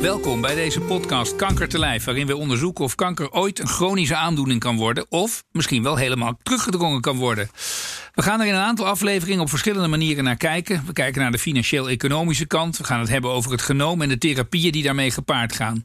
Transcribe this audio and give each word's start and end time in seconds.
Welkom 0.00 0.40
bij 0.40 0.54
deze 0.54 0.80
podcast 0.80 1.36
Kanker 1.36 1.68
te 1.68 1.78
Lijf, 1.78 2.04
waarin 2.04 2.26
we 2.26 2.36
onderzoeken 2.36 2.84
of 2.84 2.94
kanker 2.94 3.30
ooit 3.30 3.58
een 3.58 3.68
chronische 3.68 4.16
aandoening 4.16 4.60
kan 4.60 4.76
worden 4.76 5.06
of 5.08 5.44
misschien 5.52 5.82
wel 5.82 5.96
helemaal 5.96 6.38
teruggedrongen 6.42 7.00
kan 7.00 7.16
worden. 7.16 7.48
We 8.14 8.22
gaan 8.22 8.40
er 8.40 8.46
in 8.46 8.54
een 8.54 8.60
aantal 8.60 8.86
afleveringen 8.86 9.42
op 9.42 9.48
verschillende 9.48 9.88
manieren 9.88 10.24
naar 10.24 10.36
kijken. 10.36 10.82
We 10.86 10.92
kijken 10.92 11.20
naar 11.20 11.30
de 11.30 11.38
financieel-economische 11.38 12.46
kant. 12.46 12.76
We 12.76 12.84
gaan 12.84 13.00
het 13.00 13.08
hebben 13.08 13.30
over 13.30 13.50
het 13.50 13.62
genoom 13.62 14.02
en 14.02 14.08
de 14.08 14.18
therapieën 14.18 14.72
die 14.72 14.82
daarmee 14.82 15.10
gepaard 15.10 15.54
gaan. 15.54 15.84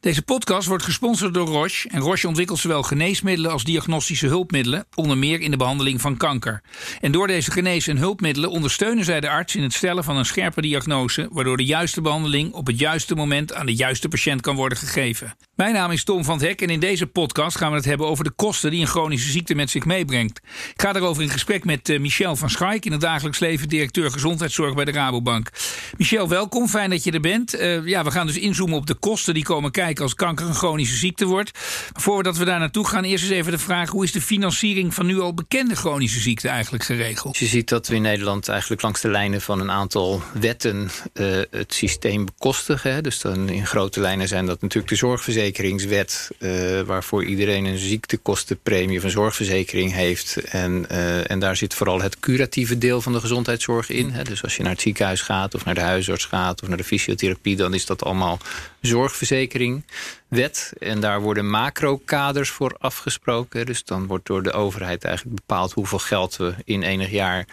Deze 0.00 0.22
podcast 0.22 0.68
wordt 0.68 0.84
gesponsord 0.84 1.34
door 1.34 1.46
Roche. 1.46 1.88
En 1.88 2.00
Roche 2.00 2.28
ontwikkelt 2.28 2.58
zowel 2.58 2.82
geneesmiddelen 2.82 3.50
als 3.50 3.64
diagnostische 3.64 4.26
hulpmiddelen, 4.26 4.86
onder 4.94 5.18
meer 5.18 5.40
in 5.40 5.50
de 5.50 5.56
behandeling 5.56 6.00
van 6.00 6.16
kanker. 6.16 6.62
En 7.00 7.12
door 7.12 7.26
deze 7.26 7.50
genees- 7.50 7.86
en 7.86 7.96
hulpmiddelen 7.96 8.50
ondersteunen 8.50 9.04
zij 9.04 9.20
de 9.20 9.28
arts 9.28 9.56
in 9.56 9.62
het 9.62 9.72
stellen 9.72 10.04
van 10.04 10.16
een 10.16 10.24
scherpe 10.24 10.60
diagnose, 10.60 11.28
waardoor 11.30 11.56
de 11.56 11.64
juiste 11.64 12.00
behandeling 12.00 12.52
op 12.52 12.66
het 12.66 12.78
juiste 12.78 13.14
moment 13.14 13.54
aan 13.54 13.66
de 13.66 13.74
juiste 13.74 14.08
patiënt 14.08 14.40
kan 14.40 14.56
worden 14.56 14.78
gegeven. 14.78 15.36
Mijn 15.54 15.72
naam 15.72 15.90
is 15.90 16.04
Tom 16.04 16.24
van 16.24 16.38
het 16.38 16.46
Hek 16.46 16.62
en 16.62 16.68
in 16.68 16.80
deze 16.80 17.06
podcast 17.06 17.56
gaan 17.56 17.70
we 17.70 17.76
het 17.76 17.84
hebben 17.84 18.06
over 18.06 18.24
de 18.24 18.30
kosten 18.30 18.70
die 18.70 18.80
een 18.80 18.86
chronische 18.86 19.30
ziekte 19.30 19.54
met 19.54 19.70
zich 19.70 19.84
meebrengt. 19.84 20.40
Ik 20.74 20.82
ga 20.82 20.92
daarover 20.92 21.22
in 21.22 21.28
gesprek 21.28 21.64
met 21.64 21.88
uh, 21.88 22.00
Michel 22.00 22.36
van 22.36 22.50
Schaik, 22.50 22.84
in 22.84 22.92
het 22.92 23.00
dagelijks 23.00 23.38
leven 23.38 23.68
directeur 23.68 24.10
gezondheidszorg 24.10 24.74
bij 24.74 24.84
de 24.84 24.92
Rabobank. 24.92 25.50
Michel, 25.96 26.28
welkom, 26.28 26.68
fijn 26.68 26.90
dat 26.90 27.04
je 27.04 27.12
er 27.12 27.20
bent. 27.20 27.60
Uh, 27.60 27.86
ja, 27.86 28.04
we 28.04 28.10
gaan 28.10 28.26
dus 28.26 28.38
inzoomen 28.38 28.76
op 28.76 28.86
de 28.86 28.94
kosten 28.94 29.34
die 29.34 29.44
komen 29.44 29.70
kijken 29.70 29.95
als 30.00 30.14
kanker 30.14 30.46
een 30.46 30.54
chronische 30.54 30.96
ziekte 30.96 31.24
wordt. 31.24 31.50
Voordat 31.92 32.36
we 32.36 32.44
daar 32.44 32.58
naartoe 32.58 32.86
gaan, 32.86 33.04
eerst 33.04 33.24
eens 33.24 33.32
even 33.32 33.52
de 33.52 33.58
vraag: 33.58 33.90
hoe 33.90 34.04
is 34.04 34.12
de 34.12 34.20
financiering 34.20 34.94
van 34.94 35.06
nu 35.06 35.20
al 35.20 35.34
bekende 35.34 35.76
chronische 35.76 36.20
ziekten 36.20 36.50
eigenlijk 36.50 36.84
geregeld? 36.84 37.36
Je 37.36 37.46
ziet 37.46 37.68
dat 37.68 37.88
we 37.88 37.94
in 37.94 38.02
Nederland 38.02 38.48
eigenlijk 38.48 38.82
langs 38.82 39.00
de 39.00 39.08
lijnen 39.08 39.40
van 39.40 39.60
een 39.60 39.70
aantal 39.70 40.22
wetten 40.40 40.90
uh, 41.14 41.40
het 41.50 41.74
systeem 41.74 42.24
bekostigen. 42.24 43.02
Dus 43.02 43.20
dan 43.20 43.48
in 43.48 43.66
grote 43.66 44.00
lijnen 44.00 44.28
zijn 44.28 44.46
dat 44.46 44.60
natuurlijk 44.60 44.88
de 44.88 44.98
zorgverzekeringswet, 44.98 46.30
uh, 46.38 46.80
waarvoor 46.80 47.24
iedereen 47.24 47.64
een 47.64 47.78
ziektekostenpremie 47.78 48.98
of 48.98 49.04
een 49.04 49.10
zorgverzekering 49.10 49.92
heeft. 49.92 50.36
En, 50.36 50.86
uh, 50.90 51.30
en 51.30 51.38
daar 51.38 51.56
zit 51.56 51.74
vooral 51.74 52.00
het 52.00 52.20
curatieve 52.20 52.78
deel 52.78 53.00
van 53.00 53.12
de 53.12 53.20
gezondheidszorg 53.20 53.90
in. 53.90 54.10
Hè. 54.10 54.22
Dus 54.22 54.42
als 54.42 54.56
je 54.56 54.62
naar 54.62 54.72
het 54.72 54.80
ziekenhuis 54.80 55.20
gaat 55.20 55.54
of 55.54 55.64
naar 55.64 55.74
de 55.74 55.80
huisarts 55.80 56.24
gaat 56.24 56.62
of 56.62 56.68
naar 56.68 56.76
de 56.76 56.84
fysiotherapie, 56.84 57.56
dan 57.56 57.74
is 57.74 57.86
dat 57.86 58.04
allemaal 58.04 58.38
zorgverzekering. 58.86 59.84
Wet. 60.28 60.72
En 60.78 61.00
daar 61.00 61.20
worden 61.20 61.50
macro-kaders 61.50 62.50
voor 62.50 62.76
afgesproken. 62.78 63.66
Dus 63.66 63.84
dan 63.84 64.06
wordt 64.06 64.26
door 64.26 64.42
de 64.42 64.52
overheid 64.52 65.04
eigenlijk 65.04 65.36
bepaald 65.36 65.72
hoeveel 65.72 65.98
geld 65.98 66.36
we 66.36 66.54
in 66.64 66.82
enig 66.82 67.10
jaar 67.10 67.46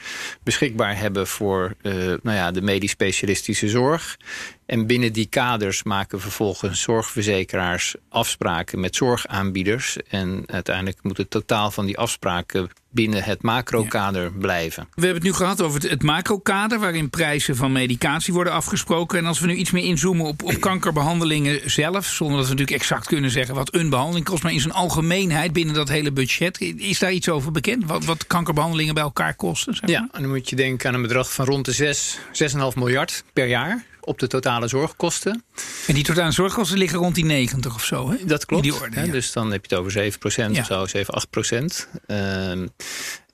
beschikbaar 0.43 0.97
hebben 0.97 1.27
voor 1.27 1.73
uh, 1.81 1.93
nou 1.95 2.37
ja, 2.37 2.51
de 2.51 2.61
medisch 2.61 2.91
specialistische 2.91 3.69
zorg. 3.69 4.17
En 4.65 4.87
binnen 4.87 5.13
die 5.13 5.25
kaders 5.25 5.83
maken 5.83 6.19
vervolgens 6.21 6.81
zorgverzekeraars 6.81 7.95
afspraken 8.09 8.79
met 8.79 8.95
zorgaanbieders. 8.95 9.97
En 10.07 10.43
uiteindelijk 10.47 11.03
moet 11.03 11.17
het 11.17 11.29
totaal 11.29 11.71
van 11.71 11.85
die 11.85 11.97
afspraken 11.97 12.69
binnen 12.93 13.23
het 13.23 13.41
macrokader 13.41 14.23
ja. 14.23 14.29
blijven. 14.39 14.87
We 14.93 15.05
hebben 15.05 15.21
het 15.21 15.23
nu 15.23 15.33
gehad 15.33 15.61
over 15.61 15.81
het, 15.81 15.89
het 15.89 16.03
macrokader, 16.03 16.79
waarin 16.79 17.09
prijzen 17.09 17.55
van 17.55 17.71
medicatie 17.71 18.33
worden 18.33 18.53
afgesproken. 18.53 19.19
En 19.19 19.25
als 19.25 19.39
we 19.39 19.47
nu 19.47 19.53
iets 19.53 19.71
meer 19.71 19.83
inzoomen 19.83 20.25
op, 20.25 20.43
op 20.43 20.59
kankerbehandelingen 20.59 21.71
zelf, 21.71 22.05
zonder 22.05 22.37
dat 22.37 22.47
we 22.47 22.51
natuurlijk 22.51 22.81
exact 22.81 23.07
kunnen 23.07 23.29
zeggen 23.29 23.55
wat 23.55 23.73
een 23.73 23.89
behandeling 23.89 24.25
kost, 24.25 24.43
maar 24.43 24.51
in 24.51 24.59
zijn 24.59 24.73
algemeenheid 24.73 25.53
binnen 25.53 25.75
dat 25.75 25.89
hele 25.89 26.11
budget, 26.11 26.61
is 26.77 26.99
daar 26.99 27.11
iets 27.11 27.29
over 27.29 27.51
bekend? 27.51 27.85
Wat, 27.85 28.05
wat 28.05 28.27
kankerbehandelingen 28.27 28.93
bij 28.93 29.03
elkaar 29.03 29.35
kosten? 29.35 29.73
Zeg 29.73 29.81
maar? 29.81 29.91
Ja, 29.91 30.07
en 30.11 30.21
dan 30.21 30.31
moet 30.31 30.49
je 30.49 30.55
denken 30.55 30.89
aan 30.89 30.95
een 30.95 31.01
bedrag 31.01 31.33
van 31.33 31.45
rond 31.45 31.65
de 31.65 31.71
6, 31.71 32.19
6,5 32.19 32.57
miljard 32.75 33.23
per 33.33 33.47
jaar 33.47 33.91
op 34.05 34.19
de 34.19 34.27
totale 34.27 34.67
zorgkosten. 34.67 35.43
En 35.87 35.93
die 35.93 36.03
totale 36.03 36.31
zorgkosten 36.31 36.77
liggen 36.77 36.99
rond 36.99 37.15
die 37.15 37.25
90 37.25 37.75
of 37.75 37.83
zo, 37.85 38.11
hè? 38.11 38.25
Dat 38.25 38.45
klopt. 38.45 38.63
Die 38.63 38.73
orde, 38.73 39.05
ja. 39.05 39.11
Dus 39.11 39.31
dan 39.31 39.51
heb 39.51 39.65
je 39.65 39.69
het 39.69 39.79
over 39.79 39.91
7 39.91 40.19
procent 40.19 40.55
Ja. 40.55 40.61
of 40.61 40.67
zo, 40.67 40.85
7, 40.85 41.13
8 41.13 41.29
procent. 41.29 41.87
Ehm, 42.07 42.67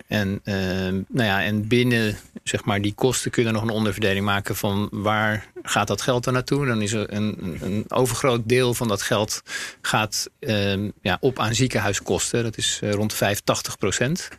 en, 0.08 0.40
ehm, 0.44 0.94
nou 1.08 1.28
ja, 1.28 1.44
en 1.44 1.68
binnen 1.68 2.18
zeg 2.44 2.66
maar, 2.66 2.82
die 2.82 2.94
kosten 2.94 3.32
kun 3.32 3.44
je 3.44 3.52
nog 3.52 3.62
een 3.62 3.70
onderverdeling 3.70 4.26
maken 4.26 4.56
van 4.56 4.88
waar 4.92 5.48
gaat 5.64 5.88
dat 5.88 6.02
geld 6.02 6.24
dan 6.24 6.34
naartoe. 6.34 6.66
Dan 6.66 6.82
is 6.82 6.92
er 6.92 7.14
een, 7.14 7.58
een, 7.62 7.86
overgroot 7.88 8.42
deel 8.46 8.74
van 8.74 8.88
dat 8.88 9.02
geld 9.02 9.42
gaat 9.82 10.30
ehm, 10.40 10.90
ja, 11.02 11.18
op 11.20 11.40
aan 11.40 11.56
ziekenhuiskosten. 11.56 12.44
Dat 12.44 12.58
is 12.58 12.80
eh, 12.84 12.92
rond 12.92 13.14
85 13.14 13.78
procent. 13.78 14.30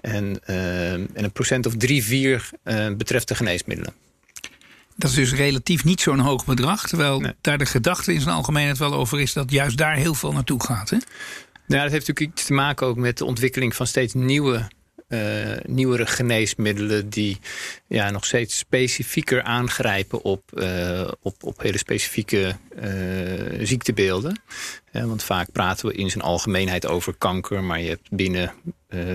En, 0.00 0.40
en 0.44 1.24
een 1.24 1.32
procent 1.32 1.66
of 1.66 1.76
drie, 1.76 2.04
vier 2.04 2.50
eh, 2.62 2.86
betreft 2.96 3.28
de 3.28 3.34
geneesmiddelen. 3.34 3.94
Dat 4.98 5.10
is 5.10 5.16
dus 5.16 5.32
relatief 5.32 5.84
niet 5.84 6.00
zo'n 6.00 6.18
hoog 6.18 6.44
bedrag. 6.44 6.88
Terwijl 6.88 7.20
Nee. 7.20 7.32
daar 7.40 7.58
de 7.58 7.66
gedachte 7.66 8.12
in 8.12 8.20
zijn 8.20 8.34
algemeenheid 8.34 8.78
wel 8.78 8.94
over 8.94 9.20
is 9.20 9.32
dat 9.32 9.50
juist 9.50 9.76
daar 9.76 9.96
heel 9.96 10.14
veel 10.14 10.32
naartoe 10.32 10.64
gaat. 10.64 10.90
Hè? 10.90 10.96
Nou, 11.66 11.82
dat 11.82 11.92
heeft 11.92 12.06
natuurlijk 12.06 12.36
iets 12.36 12.44
te 12.46 12.52
maken 12.52 12.86
ook 12.86 12.96
met 12.96 13.18
de 13.18 13.24
ontwikkeling 13.24 13.74
van 13.74 13.86
steeds 13.86 14.14
nieuwe, 14.14 14.68
eh, 15.08 15.20
nieuwere 15.66 16.06
geneesmiddelen 16.06 17.08
die 17.08 17.38
ja, 17.86 18.10
nog 18.10 18.24
steeds 18.24 18.58
specifieker 18.58 19.42
aangrijpen 19.42 20.22
op, 20.22 20.52
eh, 20.58 21.10
op, 21.22 21.44
op 21.44 21.62
hele 21.62 21.78
specifieke 21.78 22.56
eh, 22.76 22.90
ziektebeelden. 23.66 24.40
Want 24.92 25.22
vaak 25.22 25.52
praten 25.52 25.86
we 25.86 25.94
in 25.94 26.10
zijn 26.10 26.24
algemeenheid 26.24 26.86
over 26.86 27.14
kanker, 27.18 27.64
maar 27.64 27.80
je 27.80 27.88
hebt 27.88 28.08
binnen 28.10 28.52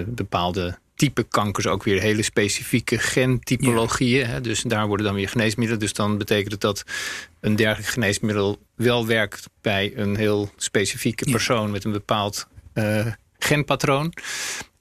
bepaalde 0.06 0.78
type 0.96 1.24
kankers 1.24 1.68
ook 1.68 1.84
weer 1.84 2.02
hele 2.02 2.22
specifieke 2.22 2.98
gentypologieën. 2.98 4.42
Dus 4.42 4.62
daar 4.62 4.88
worden 4.88 5.06
dan 5.06 5.16
weer 5.16 5.30
geneesmiddelen. 5.30 5.80
Dus 5.80 5.94
dan 5.94 6.18
betekent 6.18 6.52
het 6.52 6.62
dat 6.62 6.84
een 7.40 7.56
dergelijk 7.56 7.90
geneesmiddel 7.92 8.60
wel 8.76 9.08
werkt 9.08 9.46
bij 9.62 9.92
een 9.96 10.16
heel 10.16 10.52
specifieke 10.58 11.26
Ja. 11.26 11.32
persoon 11.32 11.72
met 11.72 11.84
een 11.84 11.92
bepaald 11.92 12.48
eh, 12.74 13.06
genpatroon. 13.40 14.14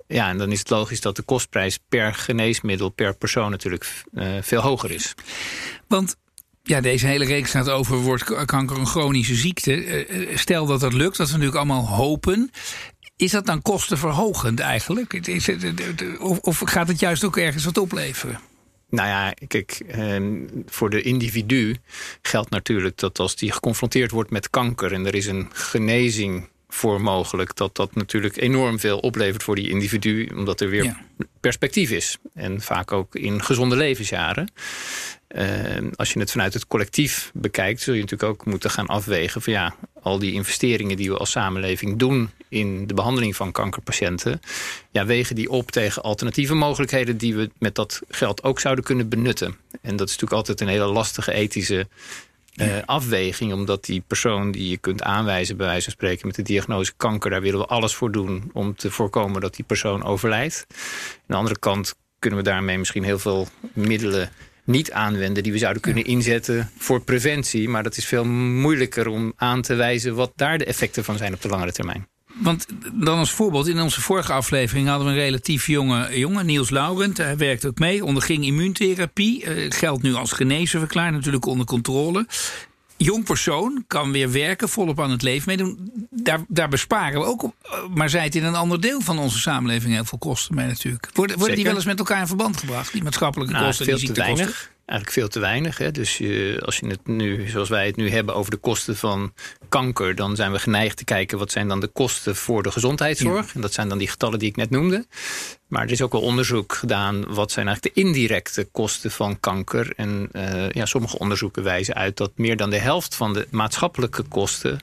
Ja, 0.06 0.28
en 0.28 0.38
dan 0.38 0.52
is 0.52 0.58
het 0.58 0.70
logisch 0.70 1.00
dat 1.00 1.16
de 1.16 1.22
kostprijs 1.22 1.78
per 1.88 2.14
geneesmiddel, 2.14 2.88
per 2.88 3.14
persoon 3.16 3.50
natuurlijk 3.50 3.92
eh, 4.14 4.26
veel 4.40 4.60
hoger 4.60 4.90
is. 4.90 5.14
Want 5.88 6.16
ja, 6.62 6.80
deze 6.80 7.06
hele 7.06 7.24
reeks 7.24 7.50
gaat 7.50 7.68
over 7.68 7.96
wordt 7.96 8.44
kanker 8.44 8.76
een 8.78 8.86
chronische 8.86 9.34
ziekte. 9.34 9.84
Eh, 9.84 10.36
Stel 10.36 10.66
dat 10.66 10.80
dat 10.80 10.92
lukt, 10.92 11.16
dat 11.16 11.26
we 11.26 11.32
natuurlijk 11.32 11.58
allemaal 11.58 11.88
hopen. 11.88 12.50
Is 13.22 13.30
dat 13.30 13.46
dan 13.46 13.62
kostenverhogend 13.62 14.60
eigenlijk? 14.60 15.12
Is 15.12 15.46
het- 15.46 16.18
of, 16.18 16.38
of 16.38 16.58
gaat 16.64 16.88
het 16.88 17.00
juist 17.00 17.24
ook 17.24 17.36
ergens 17.36 17.64
wat 17.64 17.78
opleveren? 17.78 18.40
Nou 18.88 19.08
ja, 19.08 19.34
kijk, 19.46 19.82
ehm, 19.88 20.32
voor 20.66 20.90
de 20.90 21.02
individu 21.02 21.76
geldt 22.22 22.50
natuurlijk 22.50 22.98
dat 22.98 23.18
als 23.18 23.36
die 23.36 23.52
geconfronteerd 23.52 24.10
wordt 24.10 24.30
met 24.30 24.50
kanker 24.50 24.92
en 24.92 25.06
er 25.06 25.14
is 25.14 25.26
een 25.26 25.48
genezing 25.52 26.48
voor 26.74 27.00
mogelijk, 27.00 27.56
dat 27.56 27.76
dat 27.76 27.94
natuurlijk 27.94 28.36
enorm 28.36 28.78
veel 28.78 28.98
oplevert 28.98 29.42
voor 29.42 29.54
die 29.54 29.68
individu, 29.68 30.28
omdat 30.34 30.60
er 30.60 30.68
weer 30.68 30.84
Ja. 30.84 31.00
perspectief 31.40 31.90
is. 31.90 32.18
En 32.34 32.60
vaak 32.60 32.92
ook 32.92 33.14
in 33.14 33.42
gezonde 33.42 33.76
levensjaren. 33.76 34.52
Als 35.94 36.12
je 36.12 36.18
het 36.18 36.30
vanuit 36.30 36.54
het 36.54 36.66
collectief 36.66 37.30
bekijkt, 37.34 37.80
zul 37.80 37.94
je 37.94 38.00
natuurlijk 38.00 38.30
ook 38.30 38.46
moeten 38.46 38.70
gaan 38.70 38.86
afwegen 38.86 39.42
van 39.42 39.52
ja, 39.52 39.74
al 40.02 40.18
die 40.18 40.32
investeringen 40.32 40.96
die 40.96 41.10
we 41.10 41.16
als 41.16 41.30
samenleving 41.30 41.98
doen 41.98 42.30
in 42.48 42.86
de 42.86 42.94
behandeling 42.94 43.36
van 43.36 43.52
kankerpatiënten, 43.52 44.40
ja, 44.90 45.06
wegen 45.06 45.34
die 45.34 45.50
op 45.50 45.70
tegen 45.70 46.02
alternatieve 46.02 46.54
mogelijkheden 46.54 47.16
die 47.16 47.34
we 47.34 47.50
met 47.58 47.74
dat 47.74 48.00
geld 48.08 48.42
ook 48.42 48.60
zouden 48.60 48.84
kunnen 48.84 49.08
benutten. 49.08 49.56
En 49.82 49.96
dat 49.96 50.08
is 50.08 50.12
natuurlijk 50.12 50.32
altijd 50.32 50.60
een 50.60 50.68
hele 50.68 50.86
lastige 50.86 51.32
ethische 51.32 51.86
eh, 52.52 52.76
afweging, 52.84 53.52
omdat 53.52 53.84
die 53.84 54.02
persoon 54.06 54.52
die 54.52 54.68
je 54.68 54.78
kunt 54.78 55.02
aanwijzen, 55.02 55.56
bij 55.56 55.66
wijze 55.66 55.84
van 55.84 55.92
spreken, 55.92 56.26
met 56.26 56.36
de 56.36 56.42
diagnose 56.42 56.92
kanker, 56.96 57.30
daar 57.30 57.40
willen 57.40 57.60
we 57.60 57.66
alles 57.66 57.94
voor 57.94 58.12
doen 58.12 58.50
om 58.52 58.76
te 58.76 58.90
voorkomen 58.90 59.40
dat 59.40 59.56
die 59.56 59.64
persoon 59.64 60.04
overlijdt. 60.04 60.66
Aan 60.68 60.76
de 61.26 61.34
andere 61.34 61.58
kant 61.58 61.94
kunnen 62.18 62.38
we 62.38 62.44
daarmee 62.44 62.78
misschien 62.78 63.04
heel 63.04 63.18
veel 63.18 63.48
middelen 63.72 64.30
niet 64.64 64.92
aanwenden 64.92 65.42
die 65.42 65.52
we 65.52 65.58
zouden 65.58 65.82
kunnen 65.82 66.04
inzetten 66.04 66.70
voor 66.78 67.00
preventie. 67.00 67.68
Maar 67.68 67.82
dat 67.82 67.96
is 67.96 68.06
veel 68.06 68.24
moeilijker 68.24 69.08
om 69.08 69.32
aan 69.36 69.62
te 69.62 69.74
wijzen 69.74 70.14
wat 70.14 70.32
daar 70.36 70.58
de 70.58 70.64
effecten 70.64 71.04
van 71.04 71.16
zijn 71.16 71.34
op 71.34 71.42
de 71.42 71.48
langere 71.48 71.72
termijn. 71.72 72.06
Want 72.42 72.66
dan 72.92 73.18
als 73.18 73.30
voorbeeld, 73.30 73.68
in 73.68 73.80
onze 73.80 74.00
vorige 74.00 74.32
aflevering 74.32 74.88
hadden 74.88 75.06
we 75.06 75.12
een 75.12 75.18
relatief 75.18 75.66
jonge 75.66 76.18
jongen, 76.18 76.46
Niels 76.46 76.70
Laurent. 76.70 77.16
Hij 77.16 77.36
werkte 77.36 77.68
ook 77.68 77.78
mee, 77.78 78.04
onderging 78.04 78.44
immuuntherapie. 78.44 79.44
Eh, 79.44 79.70
geldt 79.70 80.02
nu 80.02 80.14
als 80.14 80.32
genezen 80.32 80.78
verklaard, 80.80 81.12
natuurlijk 81.12 81.46
onder 81.46 81.66
controle. 81.66 82.26
Jong 82.96 83.24
persoon 83.24 83.84
kan 83.86 84.12
weer 84.12 84.32
werken, 84.32 84.68
volop 84.68 85.00
aan 85.00 85.10
het 85.10 85.22
leven 85.22 85.42
meedoen. 85.46 85.90
Daar, 86.10 86.40
daar 86.48 86.68
besparen 86.68 87.20
we 87.20 87.26
ook 87.26 87.42
op. 87.42 87.54
eh, 87.62 87.78
Maar 87.94 88.10
zij 88.10 88.24
het 88.24 88.34
in 88.34 88.44
een 88.44 88.54
ander 88.54 88.80
deel 88.80 89.00
van 89.00 89.18
onze 89.18 89.38
samenleving 89.38 89.94
heel 89.94 90.04
veel 90.04 90.18
kosten 90.18 90.54
mee 90.54 90.66
natuurlijk. 90.66 91.08
Worden, 91.14 91.38
worden 91.38 91.56
die 91.56 91.64
wel 91.64 91.74
eens 91.74 91.84
met 91.84 91.98
elkaar 91.98 92.20
in 92.20 92.26
verband 92.26 92.56
gebracht? 92.56 92.92
Die 92.92 93.02
maatschappelijke 93.02 93.52
Nou, 93.52 93.66
kosten, 93.66 93.86
die 93.86 93.94
te 93.94 94.00
ziektekosten? 94.00 94.52
Eigenlijk 94.92 95.12
veel 95.12 95.28
te 95.28 95.40
weinig. 95.40 95.78
Hè? 95.78 95.90
Dus 95.90 96.18
je, 96.18 96.62
als 96.64 96.76
je 96.76 96.86
het 96.86 97.06
nu, 97.06 97.48
zoals 97.48 97.68
wij 97.68 97.86
het 97.86 97.96
nu 97.96 98.10
hebben 98.10 98.34
over 98.34 98.50
de 98.50 98.56
kosten 98.56 98.96
van 98.96 99.32
kanker, 99.68 100.14
dan 100.14 100.36
zijn 100.36 100.52
we 100.52 100.58
geneigd 100.58 100.96
te 100.96 101.04
kijken 101.04 101.38
wat 101.38 101.50
zijn 101.50 101.68
dan 101.68 101.80
de 101.80 101.86
kosten 101.86 102.36
voor 102.36 102.62
de 102.62 102.70
gezondheidszorg. 102.70 103.54
En 103.54 103.60
dat 103.60 103.72
zijn 103.72 103.88
dan 103.88 103.98
die 103.98 104.08
getallen 104.08 104.38
die 104.38 104.48
ik 104.48 104.56
net 104.56 104.70
noemde. 104.70 105.06
Maar 105.68 105.82
er 105.82 105.90
is 105.90 106.02
ook 106.02 106.12
wel 106.12 106.20
onderzoek 106.20 106.74
gedaan. 106.74 107.34
Wat 107.34 107.52
zijn 107.52 107.66
eigenlijk 107.66 107.94
de 107.94 108.02
indirecte 108.02 108.64
kosten 108.64 109.10
van 109.10 109.40
kanker? 109.40 109.92
En 109.96 110.28
uh, 110.32 110.70
ja, 110.70 110.86
sommige 110.86 111.18
onderzoeken 111.18 111.62
wijzen 111.62 111.94
uit 111.94 112.16
dat 112.16 112.32
meer 112.34 112.56
dan 112.56 112.70
de 112.70 112.78
helft 112.78 113.14
van 113.14 113.32
de 113.32 113.46
maatschappelijke 113.50 114.22
kosten 114.22 114.80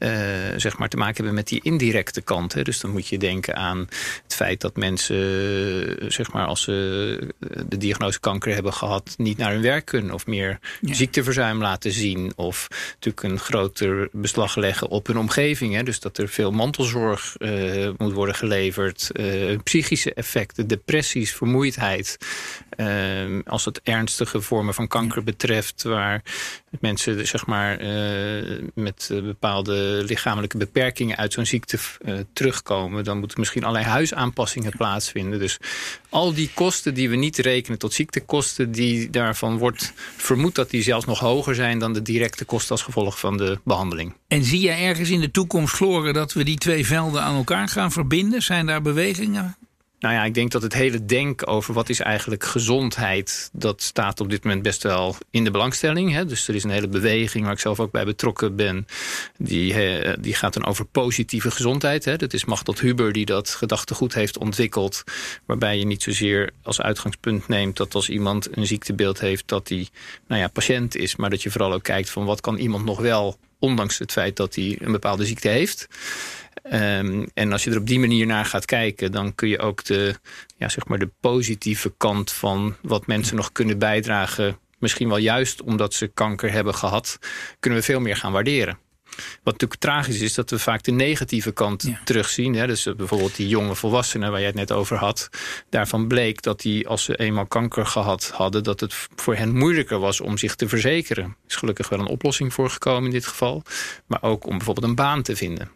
uh, 0.00 0.10
zeg 0.56 0.78
maar 0.78 0.88
te 0.88 0.96
maken 0.96 1.14
hebben 1.14 1.34
met 1.34 1.48
die 1.48 1.60
indirecte 1.62 2.20
kant. 2.20 2.52
Hè. 2.52 2.62
Dus 2.62 2.80
dan 2.80 2.90
moet 2.90 3.08
je 3.08 3.18
denken 3.18 3.56
aan 3.56 3.78
het 4.22 4.34
feit 4.34 4.60
dat 4.60 4.76
mensen, 4.76 6.12
zeg 6.12 6.32
maar, 6.32 6.46
als 6.46 6.62
ze 6.62 7.34
de 7.68 7.76
diagnose 7.76 8.20
kanker 8.20 8.54
hebben 8.54 8.72
gehad, 8.72 9.14
niet 9.16 9.38
naar 9.38 9.52
hun 9.52 9.62
werk 9.62 9.84
kunnen 9.84 10.14
of 10.14 10.26
meer 10.26 10.58
ja. 10.80 10.94
ziekteverzuim 10.94 11.60
laten 11.60 11.92
zien. 11.92 12.32
Of 12.36 12.68
natuurlijk 12.94 13.22
een 13.22 13.38
groter 13.38 14.08
beslag 14.12 14.56
leggen 14.56 14.88
op 14.88 15.06
hun 15.06 15.18
omgeving. 15.18 15.74
Hè. 15.74 15.82
Dus 15.82 16.00
dat 16.00 16.18
er 16.18 16.28
veel 16.28 16.50
mantelzorg 16.50 17.34
uh, 17.38 17.90
moet 17.96 18.12
worden 18.12 18.34
geleverd. 18.34 19.10
Uh, 19.12 19.58
psychische 19.62 20.14
effecten, 20.14 20.66
depressies, 20.66 21.34
vermoeidheid. 21.34 22.16
Uh, 22.76 23.38
als 23.46 23.64
het 23.64 23.80
ernstige 23.82 24.40
vormen 24.40 24.74
van 24.74 24.88
kanker 24.88 25.24
betreft, 25.24 25.82
waar 25.82 26.22
mensen 26.80 27.26
zeg 27.26 27.46
maar, 27.46 27.78
met 28.74 29.10
bepaalde 29.12 30.02
lichamelijke 30.06 30.56
beperkingen 30.56 31.16
uit 31.16 31.32
zo'n 31.32 31.46
ziekte 31.46 31.78
uh, 32.04 32.18
terugkomen, 32.32 33.04
dan 33.04 33.18
moeten 33.18 33.40
misschien 33.40 33.64
allerlei 33.64 33.90
huisaanpassingen 33.90 34.72
plaatsvinden. 34.76 35.38
Dus 35.38 35.58
al 36.08 36.34
die 36.34 36.50
kosten 36.54 36.94
die 36.94 37.10
we 37.10 37.16
niet 37.16 37.38
rekenen 37.38 37.78
tot 37.78 37.92
ziektekosten, 37.92 38.72
die 38.72 39.10
daarvan 39.10 39.58
wordt 39.58 39.92
vermoed 40.16 40.54
dat 40.54 40.70
die 40.70 40.82
zelfs 40.82 41.06
nog 41.06 41.18
hoger 41.18 41.54
zijn 41.54 41.78
dan 41.78 41.92
de 41.92 42.02
directe 42.02 42.44
kosten 42.44 42.70
als 42.70 42.82
gevolg 42.82 43.18
van 43.18 43.36
de 43.36 43.58
behandeling. 43.64 44.14
En 44.28 44.44
zie 44.44 44.60
je 44.60 44.70
ergens 44.70 45.10
in 45.10 45.20
de 45.20 45.30
toekomst, 45.30 45.74
Floren, 45.74 46.14
dat 46.14 46.32
we 46.32 46.44
die 46.44 46.58
twee 46.58 46.86
velden 46.86 47.22
aan 47.22 47.36
elkaar 47.36 47.68
gaan 47.68 47.92
verbinden? 47.92 48.42
Zijn 48.42 48.66
daar 48.66 48.82
bewegingen? 48.82 49.56
Nou 50.00 50.14
ja, 50.14 50.24
ik 50.24 50.34
denk 50.34 50.50
dat 50.50 50.62
het 50.62 50.72
hele 50.72 51.04
denk 51.04 51.48
over 51.48 51.74
wat 51.74 51.88
is 51.88 52.00
eigenlijk 52.00 52.44
gezondheid... 52.44 53.50
dat 53.52 53.82
staat 53.82 54.20
op 54.20 54.30
dit 54.30 54.44
moment 54.44 54.62
best 54.62 54.82
wel 54.82 55.16
in 55.30 55.44
de 55.44 55.50
belangstelling. 55.50 56.12
Hè? 56.12 56.24
Dus 56.26 56.48
er 56.48 56.54
is 56.54 56.64
een 56.64 56.70
hele 56.70 56.88
beweging 56.88 57.44
waar 57.44 57.52
ik 57.52 57.58
zelf 57.58 57.80
ook 57.80 57.90
bij 57.90 58.04
betrokken 58.04 58.56
ben. 58.56 58.86
Die, 59.38 59.74
die 60.20 60.34
gaat 60.34 60.54
dan 60.54 60.66
over 60.66 60.84
positieve 60.84 61.50
gezondheid. 61.50 62.04
Hè? 62.04 62.16
Dat 62.16 62.32
is 62.32 62.44
Machtel 62.44 62.74
Huber 62.78 63.12
die 63.12 63.26
dat 63.26 63.50
gedachtegoed 63.50 64.14
heeft 64.14 64.38
ontwikkeld. 64.38 65.04
Waarbij 65.46 65.78
je 65.78 65.86
niet 65.86 66.02
zozeer 66.02 66.50
als 66.62 66.80
uitgangspunt 66.80 67.48
neemt... 67.48 67.76
dat 67.76 67.94
als 67.94 68.08
iemand 68.08 68.56
een 68.56 68.66
ziektebeeld 68.66 69.20
heeft 69.20 69.48
dat 69.48 69.68
hij 69.68 69.88
nou 70.26 70.40
ja, 70.40 70.48
patiënt 70.48 70.96
is... 70.96 71.16
maar 71.16 71.30
dat 71.30 71.42
je 71.42 71.50
vooral 71.50 71.72
ook 71.72 71.82
kijkt 71.82 72.10
van 72.10 72.24
wat 72.24 72.40
kan 72.40 72.56
iemand 72.56 72.84
nog 72.84 73.00
wel... 73.00 73.38
ondanks 73.60 73.98
het 73.98 74.12
feit 74.12 74.36
dat 74.36 74.54
hij 74.54 74.76
een 74.80 74.92
bepaalde 74.92 75.26
ziekte 75.26 75.48
heeft... 75.48 75.88
Um, 76.72 77.26
en 77.34 77.52
als 77.52 77.64
je 77.64 77.70
er 77.70 77.78
op 77.78 77.86
die 77.86 77.98
manier 77.98 78.26
naar 78.26 78.44
gaat 78.44 78.64
kijken, 78.64 79.12
dan 79.12 79.34
kun 79.34 79.48
je 79.48 79.58
ook 79.58 79.84
de, 79.84 80.14
ja, 80.56 80.68
zeg 80.68 80.86
maar 80.86 80.98
de 80.98 81.10
positieve 81.20 81.94
kant 81.96 82.32
van 82.32 82.76
wat 82.82 83.06
mensen 83.06 83.36
nog 83.36 83.52
kunnen 83.52 83.78
bijdragen, 83.78 84.58
misschien 84.78 85.08
wel 85.08 85.16
juist 85.16 85.62
omdat 85.62 85.94
ze 85.94 86.06
kanker 86.06 86.52
hebben 86.52 86.74
gehad, 86.74 87.18
kunnen 87.60 87.78
we 87.78 87.84
veel 87.84 88.00
meer 88.00 88.16
gaan 88.16 88.32
waarderen. 88.32 88.78
Wat 89.16 89.52
natuurlijk 89.52 89.80
tragisch 89.80 90.20
is, 90.20 90.34
dat 90.34 90.50
we 90.50 90.58
vaak 90.58 90.82
de 90.82 90.92
negatieve 90.92 91.52
kant 91.52 91.88
terugzien. 92.04 92.54
Hè? 92.54 92.66
Dus 92.66 92.88
bijvoorbeeld 92.96 93.36
die 93.36 93.48
jonge 93.48 93.74
volwassenen 93.74 94.30
waar 94.30 94.38
jij 94.38 94.48
het 94.48 94.56
net 94.56 94.72
over 94.72 94.96
had. 94.96 95.28
Daarvan 95.68 96.08
bleek 96.08 96.42
dat 96.42 96.60
die, 96.60 96.88
als 96.88 97.04
ze 97.04 97.16
eenmaal 97.16 97.46
kanker 97.46 97.86
gehad 97.86 98.30
hadden... 98.34 98.64
dat 98.64 98.80
het 98.80 98.94
voor 99.14 99.34
hen 99.34 99.56
moeilijker 99.56 99.98
was 99.98 100.20
om 100.20 100.38
zich 100.38 100.54
te 100.54 100.68
verzekeren. 100.68 101.24
Er 101.24 101.34
is 101.48 101.56
gelukkig 101.56 101.88
wel 101.88 101.98
een 101.98 102.06
oplossing 102.06 102.54
voor 102.54 102.70
gekomen 102.70 103.04
in 103.04 103.10
dit 103.10 103.26
geval. 103.26 103.62
Maar 104.06 104.22
ook 104.22 104.46
om 104.46 104.56
bijvoorbeeld 104.56 104.86
een 104.86 104.94
baan 104.94 105.22
te 105.22 105.36
vinden. 105.36 105.70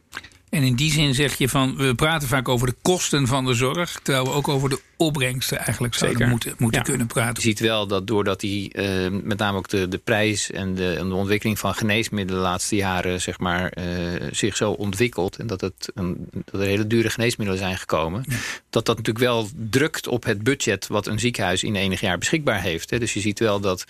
En 0.54 0.62
in 0.62 0.74
die 0.74 0.90
zin 0.90 1.14
zeg 1.14 1.38
je 1.38 1.48
van, 1.48 1.76
we 1.76 1.94
praten 1.94 2.28
vaak 2.28 2.48
over 2.48 2.66
de 2.66 2.76
kosten 2.82 3.26
van 3.26 3.44
de 3.44 3.54
zorg, 3.54 4.00
terwijl 4.02 4.24
we 4.24 4.30
ook 4.30 4.48
over 4.48 4.68
de 4.68 4.80
opbrengsten 4.96 5.58
eigenlijk 5.58 5.94
zouden 5.94 6.28
moeten, 6.28 6.54
moeten 6.58 6.82
kunnen 6.82 7.06
praten. 7.06 7.34
Je 7.34 7.48
ziet 7.48 7.60
wel 7.60 7.86
dat 7.86 8.06
doordat 8.06 8.40
die, 8.40 8.70
uh, 8.76 9.20
met 9.22 9.38
name 9.38 9.58
ook 9.58 9.68
de, 9.68 9.88
de 9.88 9.98
prijs 9.98 10.50
en 10.50 10.74
de, 10.74 10.94
en 10.94 11.08
de 11.08 11.14
ontwikkeling 11.14 11.58
van 11.58 11.74
geneesmiddelen 11.74 12.42
de 12.42 12.48
laatste 12.48 12.76
jaren 12.76 13.20
zeg 13.20 13.38
maar, 13.38 13.72
uh, 13.78 13.84
zich 14.30 14.56
zo 14.56 14.70
ontwikkelt 14.70 15.36
en 15.36 15.46
dat, 15.46 15.60
het 15.60 15.90
een, 15.94 16.28
dat 16.44 16.60
er 16.60 16.66
hele 16.66 16.86
dure 16.86 17.10
geneesmiddelen 17.10 17.62
zijn 17.62 17.76
gekomen, 17.76 18.24
dat 18.70 18.86
dat 18.86 18.96
natuurlijk 18.96 19.24
wel 19.24 19.48
drukt 19.70 20.08
op 20.08 20.24
het 20.24 20.42
budget 20.42 20.86
wat 20.86 21.06
een 21.06 21.18
ziekenhuis 21.18 21.62
in 21.62 21.74
enig 21.74 22.00
jaar 22.00 22.18
beschikbaar 22.18 22.60
heeft. 22.60 22.90
Hè. 22.90 22.98
Dus 22.98 23.14
je 23.14 23.20
ziet 23.20 23.38
wel 23.38 23.60
dat, 23.60 23.84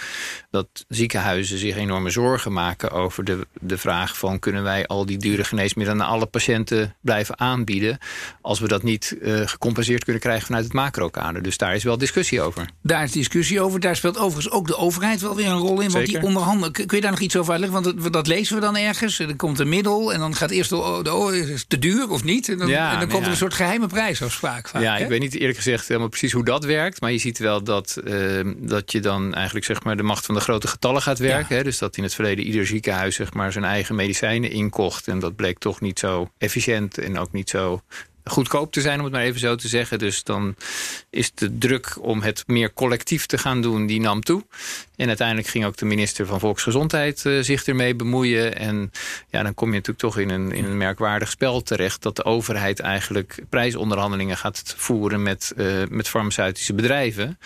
dat 0.50 0.84
ziekenhuizen 0.88 1.58
zich 1.58 1.76
enorme 1.76 2.10
zorgen 2.10 2.52
maken 2.52 2.90
over 2.90 3.24
de, 3.24 3.46
de 3.60 3.78
vraag 3.78 4.18
van 4.18 4.38
kunnen 4.38 4.62
wij 4.62 4.86
al 4.86 5.06
die 5.06 5.18
dure 5.18 5.44
geneesmiddelen 5.44 6.02
aan 6.02 6.08
alle 6.08 6.26
patiënten 6.26 6.94
blijven 7.00 7.38
aanbieden 7.38 7.98
als 8.40 8.60
we 8.60 8.68
dat 8.68 8.82
niet 8.82 9.16
uh, 9.20 9.46
gecompenseerd 9.46 10.04
kunnen 10.04 10.22
krijgen 10.22 10.46
vanuit 10.46 10.64
het 10.64 10.72
macro 10.72 11.03
dus 11.42 11.56
daar 11.56 11.74
is 11.74 11.84
wel 11.84 11.98
discussie 11.98 12.40
over. 12.40 12.68
Daar 12.82 13.04
is 13.04 13.12
discussie 13.12 13.60
over. 13.60 13.80
Daar 13.80 13.96
speelt 13.96 14.18
overigens 14.18 14.50
ook 14.50 14.66
de 14.66 14.76
overheid 14.76 15.20
wel 15.20 15.36
weer 15.36 15.46
een 15.46 15.58
rol 15.58 15.80
in. 15.80 15.90
Want 15.90 16.06
die 16.06 16.22
onderhandelen. 16.22 16.72
Kun 16.72 16.86
je 16.96 17.00
daar 17.00 17.10
nog 17.10 17.20
iets 17.20 17.36
over 17.36 17.52
uitleggen? 17.52 17.82
Want 17.82 18.02
dat, 18.02 18.12
dat 18.12 18.26
lezen 18.26 18.54
we 18.54 18.60
dan 18.60 18.76
ergens. 18.76 19.18
Er 19.18 19.36
komt 19.36 19.58
een 19.58 19.68
middel 19.68 20.12
en 20.12 20.18
dan 20.18 20.34
gaat 20.34 20.50
eerst 20.50 20.70
de, 20.70 21.00
de, 21.02 21.52
is 21.52 21.64
te 21.68 21.78
duur 21.78 22.10
of 22.10 22.24
niet? 22.24 22.48
En 22.48 22.58
dan, 22.58 22.70
en 22.70 22.98
dan 22.98 23.08
komt 23.08 23.24
er 23.24 23.30
een 23.30 23.36
soort 23.36 23.54
geheime 23.54 23.86
prijsafspraak. 23.86 24.68
Vaak, 24.68 24.82
ja, 24.82 24.96
ik 24.96 25.08
weet 25.08 25.20
niet 25.20 25.34
eerlijk 25.34 25.56
gezegd 25.56 25.88
helemaal 25.88 26.08
precies 26.08 26.32
hoe 26.32 26.44
dat 26.44 26.64
werkt. 26.64 27.00
Maar 27.00 27.12
je 27.12 27.18
ziet 27.18 27.38
wel 27.38 27.62
dat, 27.62 28.00
uh, 28.04 28.52
dat 28.56 28.92
je 28.92 29.00
dan 29.00 29.34
eigenlijk 29.34 29.66
zeg 29.66 29.82
maar 29.82 29.96
de 29.96 30.02
macht 30.02 30.26
van 30.26 30.34
de 30.34 30.40
grote 30.40 30.66
getallen 30.66 31.02
gaat 31.02 31.18
werken. 31.18 31.56
Hè? 31.56 31.62
Dus 31.62 31.78
dat 31.78 31.96
in 31.96 32.02
het 32.02 32.14
verleden 32.14 32.44
ieder 32.44 32.66
ziekenhuis 32.66 33.14
zeg 33.14 33.32
maar 33.32 33.52
zijn 33.52 33.64
eigen 33.64 33.94
medicijnen 33.94 34.50
inkocht. 34.50 35.08
En 35.08 35.18
dat 35.18 35.36
bleek 35.36 35.58
toch 35.58 35.80
niet 35.80 35.98
zo 35.98 36.30
efficiënt 36.38 36.98
en 36.98 37.18
ook 37.18 37.32
niet 37.32 37.50
zo 37.50 37.82
goedkoop 38.24 38.72
te 38.72 38.80
zijn, 38.80 38.98
om 38.98 39.04
het 39.04 39.12
maar 39.12 39.22
even 39.22 39.40
zo 39.40 39.54
te 39.54 39.68
zeggen. 39.68 39.98
Dus 39.98 40.22
dan 40.22 40.56
is 41.10 41.34
de 41.34 41.58
druk 41.58 41.96
om 42.00 42.22
het 42.22 42.44
meer 42.46 42.72
collectief 42.72 43.26
te 43.26 43.38
gaan 43.38 43.62
doen, 43.62 43.86
die 43.86 44.00
nam 44.00 44.20
toe. 44.20 44.44
En 44.96 45.08
uiteindelijk 45.08 45.48
ging 45.48 45.64
ook 45.64 45.76
de 45.76 45.84
minister 45.84 46.26
van 46.26 46.40
Volksgezondheid 46.40 47.24
uh, 47.24 47.42
zich 47.42 47.64
ermee 47.64 47.94
bemoeien. 47.94 48.56
En 48.56 48.90
ja, 49.28 49.42
dan 49.42 49.54
kom 49.54 49.68
je 49.68 49.74
natuurlijk 49.74 49.98
toch 49.98 50.18
in 50.18 50.30
een, 50.30 50.52
in 50.52 50.64
een 50.64 50.76
merkwaardig 50.76 51.30
spel 51.30 51.62
terecht... 51.62 52.02
dat 52.02 52.16
de 52.16 52.24
overheid 52.24 52.80
eigenlijk 52.80 53.38
prijsonderhandelingen 53.48 54.36
gaat 54.36 54.74
voeren 54.76 55.22
met, 55.22 55.52
uh, 55.56 55.82
met 55.88 56.08
farmaceutische 56.08 56.74
bedrijven. 56.74 57.38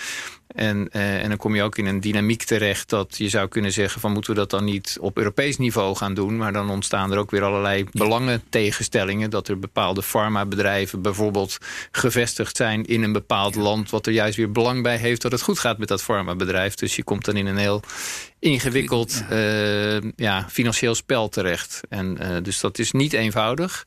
En, 0.49 0.89
uh, 0.93 1.23
en 1.23 1.29
dan 1.29 1.39
kom 1.39 1.55
je 1.55 1.62
ook 1.62 1.79
in 1.79 1.87
een 1.87 2.00
dynamiek 2.00 2.43
terecht 2.43 2.89
dat 2.89 3.17
je 3.17 3.29
zou 3.29 3.49
kunnen 3.49 3.73
zeggen... 3.73 4.00
van 4.00 4.12
moeten 4.12 4.33
we 4.33 4.39
dat 4.39 4.50
dan 4.50 4.65
niet 4.65 4.97
op 5.00 5.17
Europees 5.17 5.59
niveau 5.59 5.97
gaan 5.97 6.15
doen... 6.15 6.37
maar 6.37 6.53
dan 6.53 6.71
ontstaan 6.71 7.12
er 7.12 7.19
ook 7.19 7.31
weer 7.31 7.43
allerlei 7.43 7.87
belangen 7.93 8.43
tegenstellingen... 8.49 9.31
dat 9.31 9.49
er 9.49 9.59
bepaalde 9.59 10.03
farmabedrijven 10.03 11.03
bijvoorbeeld 11.03 11.59
gevestigd 11.91 12.56
zijn 12.56 12.85
in 12.85 13.03
een 13.03 13.12
bepaald 13.12 13.55
land... 13.55 13.91
wat 13.91 14.06
er 14.06 14.12
juist 14.12 14.37
weer 14.37 14.53
belang 14.53 14.83
bij 14.83 14.97
heeft 14.97 15.22
dat 15.22 15.32
het 15.32 15.43
goed 15.43 15.58
gaat 15.58 15.79
met 15.79 15.89
dat 15.89 16.03
farmabedrijf. 16.03 16.75
Dus 16.75 16.96
je 16.96 17.05
komt 17.05 17.25
dan 17.25 17.37
in 17.37 17.46
een 17.46 17.56
heel 17.56 17.82
ingewikkeld 18.41 19.25
ja. 19.31 19.97
Uh, 19.97 20.11
ja 20.17 20.47
financieel 20.49 20.95
spel 20.95 21.29
terecht. 21.29 21.81
En, 21.89 22.19
uh, 22.23 22.37
dus 22.43 22.61
dat 22.61 22.79
is 22.79 22.93
niet 22.93 23.13
eenvoudig. 23.13 23.85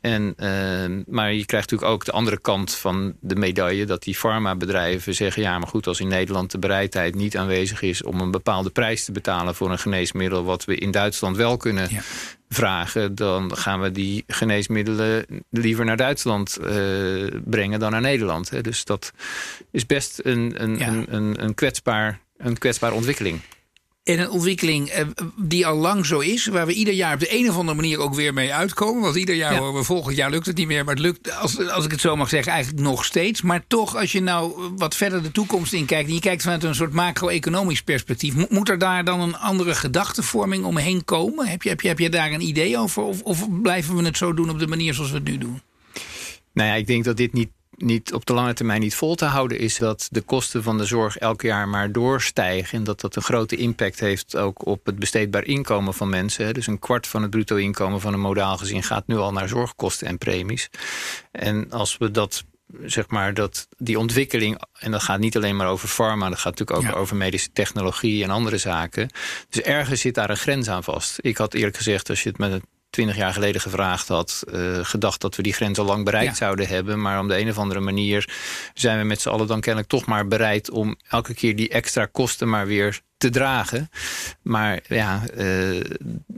En, 0.00 0.34
uh, 0.38 1.04
maar 1.06 1.32
je 1.32 1.44
krijgt 1.44 1.70
natuurlijk 1.70 1.90
ook 1.92 2.04
de 2.04 2.12
andere 2.12 2.40
kant 2.40 2.74
van 2.74 3.16
de 3.20 3.36
medaille... 3.36 3.86
dat 3.86 4.02
die 4.02 4.14
farmabedrijven 4.14 5.14
zeggen... 5.14 5.42
ja, 5.42 5.58
maar 5.58 5.68
goed, 5.68 5.86
als 5.86 6.00
in 6.00 6.08
Nederland 6.08 6.50
de 6.50 6.58
bereidheid 6.58 7.14
niet 7.14 7.36
aanwezig 7.36 7.82
is... 7.82 8.02
om 8.02 8.20
een 8.20 8.30
bepaalde 8.30 8.70
prijs 8.70 9.04
te 9.04 9.12
betalen 9.12 9.54
voor 9.54 9.70
een 9.70 9.78
geneesmiddel... 9.78 10.44
wat 10.44 10.64
we 10.64 10.76
in 10.76 10.90
Duitsland 10.90 11.36
wel 11.36 11.56
kunnen 11.56 11.88
ja. 11.90 12.00
vragen... 12.48 13.14
dan 13.14 13.56
gaan 13.56 13.80
we 13.80 13.92
die 13.92 14.24
geneesmiddelen 14.26 15.26
liever 15.50 15.84
naar 15.84 15.96
Duitsland 15.96 16.58
brengen 17.44 17.78
dan 17.78 17.90
naar 17.90 18.00
Nederland. 18.00 18.50
Hè. 18.50 18.60
Dus 18.60 18.84
dat 18.84 19.12
is 19.70 19.86
best 19.86 20.20
een, 20.22 20.54
een, 20.62 20.78
ja. 20.78 20.86
een, 20.86 21.06
een, 21.08 21.42
een, 21.44 21.54
kwetsbaar, 21.54 22.20
een 22.36 22.58
kwetsbare 22.58 22.94
ontwikkeling. 22.94 23.40
En 24.06 24.18
een 24.18 24.30
ontwikkeling 24.30 24.88
eh, 24.88 25.06
die 25.36 25.66
al 25.66 25.76
lang 25.76 26.06
zo 26.06 26.18
is, 26.18 26.46
waar 26.46 26.66
we 26.66 26.72
ieder 26.72 26.94
jaar 26.94 27.14
op 27.14 27.20
de 27.20 27.38
een 27.38 27.48
of 27.48 27.56
andere 27.56 27.76
manier 27.76 27.98
ook 27.98 28.14
weer 28.14 28.34
mee 28.34 28.54
uitkomen. 28.54 29.02
Want 29.02 29.16
ieder 29.16 29.34
jaar 29.34 29.52
ja. 29.52 29.58
horen 29.58 29.74
we 29.74 29.82
volgend 29.82 30.16
jaar 30.16 30.30
lukt 30.30 30.46
het 30.46 30.56
niet 30.56 30.66
meer, 30.66 30.84
maar 30.84 30.94
het 30.94 31.02
lukt, 31.02 31.36
als, 31.36 31.68
als 31.68 31.84
ik 31.84 31.90
het 31.90 32.00
zo 32.00 32.16
mag 32.16 32.28
zeggen, 32.28 32.52
eigenlijk 32.52 32.82
nog 32.82 33.04
steeds. 33.04 33.42
Maar 33.42 33.64
toch, 33.66 33.96
als 33.96 34.12
je 34.12 34.20
nou 34.20 34.72
wat 34.76 34.96
verder 34.96 35.22
de 35.22 35.30
toekomst 35.30 35.72
in 35.72 35.84
kijkt 35.86 36.08
en 36.08 36.14
je 36.14 36.20
kijkt 36.20 36.42
vanuit 36.42 36.64
een 36.64 36.74
soort 36.74 36.92
macro-economisch 36.92 37.82
perspectief, 37.82 38.50
moet 38.50 38.68
er 38.68 38.78
daar 38.78 39.04
dan 39.04 39.20
een 39.20 39.36
andere 39.36 39.74
gedachtenvorming 39.74 40.64
omheen 40.64 41.04
komen? 41.04 41.46
Heb 41.46 41.62
je, 41.62 41.68
heb 41.68 41.80
je, 41.80 41.88
heb 41.88 41.98
je 41.98 42.10
daar 42.10 42.32
een 42.32 42.48
idee 42.48 42.78
over? 42.78 43.02
Of, 43.02 43.22
of 43.22 43.60
blijven 43.62 43.96
we 43.96 44.04
het 44.04 44.16
zo 44.16 44.34
doen 44.34 44.50
op 44.50 44.58
de 44.58 44.66
manier 44.66 44.94
zoals 44.94 45.10
we 45.10 45.16
het 45.16 45.28
nu 45.28 45.38
doen? 45.38 45.60
Nou 46.52 46.68
ja, 46.68 46.74
ik 46.74 46.86
denk 46.86 47.04
dat 47.04 47.16
dit 47.16 47.32
niet 47.32 47.48
niet 47.76 48.12
op 48.12 48.26
de 48.26 48.32
lange 48.32 48.52
termijn 48.52 48.80
niet 48.80 48.94
vol 48.94 49.14
te 49.14 49.24
houden 49.24 49.58
is 49.58 49.78
dat 49.78 50.08
de 50.10 50.20
kosten 50.20 50.62
van 50.62 50.78
de 50.78 50.84
zorg 50.84 51.16
elk 51.16 51.42
jaar 51.42 51.68
maar 51.68 51.92
doorstijgen. 51.92 52.78
En 52.78 52.84
dat 52.84 53.00
dat 53.00 53.16
een 53.16 53.22
grote 53.22 53.56
impact 53.56 54.00
heeft 54.00 54.36
ook 54.36 54.66
op 54.66 54.86
het 54.86 54.98
besteedbaar 54.98 55.44
inkomen 55.44 55.94
van 55.94 56.08
mensen. 56.08 56.54
Dus 56.54 56.66
een 56.66 56.78
kwart 56.78 57.06
van 57.06 57.22
het 57.22 57.30
bruto 57.30 57.56
inkomen 57.56 58.00
van 58.00 58.12
een 58.12 58.20
modaal 58.20 58.56
gezin 58.56 58.82
gaat 58.82 59.06
nu 59.06 59.16
al 59.16 59.32
naar 59.32 59.48
zorgkosten 59.48 60.06
en 60.06 60.18
premies. 60.18 60.70
En 61.32 61.70
als 61.70 61.98
we 61.98 62.10
dat 62.10 62.44
zeg 62.84 63.08
maar, 63.08 63.34
dat 63.34 63.68
die 63.76 63.98
ontwikkeling, 63.98 64.60
en 64.78 64.90
dat 64.90 65.02
gaat 65.02 65.18
niet 65.18 65.36
alleen 65.36 65.56
maar 65.56 65.68
over 65.68 65.88
pharma, 65.88 66.28
dat 66.28 66.38
gaat 66.38 66.58
natuurlijk 66.58 66.88
ook 66.88 67.00
over 67.00 67.16
medische 67.16 67.52
technologie 67.52 68.24
en 68.24 68.30
andere 68.30 68.58
zaken. 68.58 69.10
Dus 69.48 69.62
ergens 69.62 70.00
zit 70.00 70.14
daar 70.14 70.30
een 70.30 70.36
grens 70.36 70.68
aan 70.68 70.84
vast. 70.84 71.18
Ik 71.20 71.36
had 71.36 71.54
eerlijk 71.54 71.76
gezegd, 71.76 72.08
als 72.08 72.22
je 72.22 72.28
het 72.28 72.38
met 72.38 72.52
een 72.52 72.64
twintig 72.90 73.16
jaar 73.16 73.32
geleden 73.32 73.60
gevraagd 73.60 74.08
had, 74.08 74.42
uh, 74.52 74.78
gedacht 74.82 75.20
dat 75.20 75.36
we 75.36 75.42
die 75.42 75.52
grens 75.52 75.78
al 75.78 75.84
lang 75.84 76.04
bereikt 76.04 76.36
zouden 76.36 76.68
hebben. 76.68 77.00
Maar 77.00 77.20
om 77.20 77.28
de 77.28 77.38
een 77.38 77.48
of 77.48 77.58
andere 77.58 77.80
manier 77.80 78.28
zijn 78.74 78.98
we 78.98 79.04
met 79.04 79.20
z'n 79.20 79.28
allen 79.28 79.46
dan 79.46 79.60
kennelijk 79.60 79.90
toch 79.90 80.06
maar 80.06 80.28
bereid 80.28 80.70
om 80.70 80.96
elke 81.08 81.34
keer 81.34 81.56
die 81.56 81.68
extra 81.68 82.06
kosten 82.06 82.48
maar 82.48 82.66
weer 82.66 83.00
te 83.26 83.38
dragen. 83.38 83.90
Maar 84.42 84.80
ja, 84.88 85.22
uh, 85.38 85.80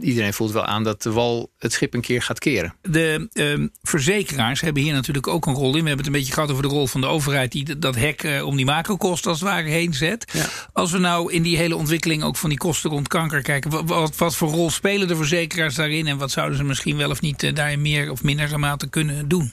iedereen 0.01 0.33
voelt 0.33 0.53
wel 0.53 0.65
aan 0.65 0.85
dat 0.85 1.03
de 1.03 1.13
wal 1.13 1.51
het 1.59 1.73
schip 1.73 1.95
een 1.95 2.01
keer 2.01 2.23
gaat 2.23 2.39
keren. 2.39 2.75
De 2.83 3.29
uh, 3.33 3.69
verzekeraars 3.83 4.61
hebben 4.61 4.83
hier 4.83 4.93
natuurlijk 4.93 5.27
ook 5.27 5.47
een 5.47 5.55
rol 5.55 5.77
in. 5.77 5.83
We 5.83 5.89
hebben 5.89 5.97
het 5.97 6.07
een 6.07 6.13
beetje 6.13 6.33
gehad 6.33 6.51
over 6.51 6.63
de 6.63 6.69
rol 6.69 6.87
van 6.87 7.01
de 7.01 7.07
overheid... 7.07 7.53
die 7.53 7.79
dat 7.79 7.95
hek 7.95 8.23
uh, 8.23 8.47
om 8.47 8.57
die 8.57 8.65
macrokosten 8.65 9.31
als 9.31 9.41
het 9.41 9.49
ware 9.49 9.69
heen 9.69 9.95
zet. 9.95 10.31
Ja. 10.33 10.47
Als 10.73 10.91
we 10.91 10.99
nou 10.99 11.33
in 11.33 11.43
die 11.43 11.57
hele 11.57 11.77
ontwikkeling 11.77 12.23
ook 12.23 12.37
van 12.37 12.49
die 12.49 12.59
kosten 12.59 12.91
rond 12.91 13.09
kanker 13.09 13.43
kijken... 13.43 13.87
wat, 13.87 14.17
wat 14.17 14.37
voor 14.37 14.49
rol 14.49 14.71
spelen 14.71 15.09
de 15.09 15.17
verzekeraars 15.17 15.75
daarin... 15.75 16.07
en 16.07 16.19
wat 16.19 16.31
zouden 16.31 16.57
ze 16.57 16.65
misschien 16.65 16.97
wel 16.97 17.11
of 17.11 17.21
niet 17.21 17.43
uh, 17.43 17.55
daarin 17.55 17.83
meer 17.83 18.11
of 18.11 18.23
minder 18.23 18.59
mate 18.59 18.89
kunnen 18.89 19.29
doen? 19.29 19.53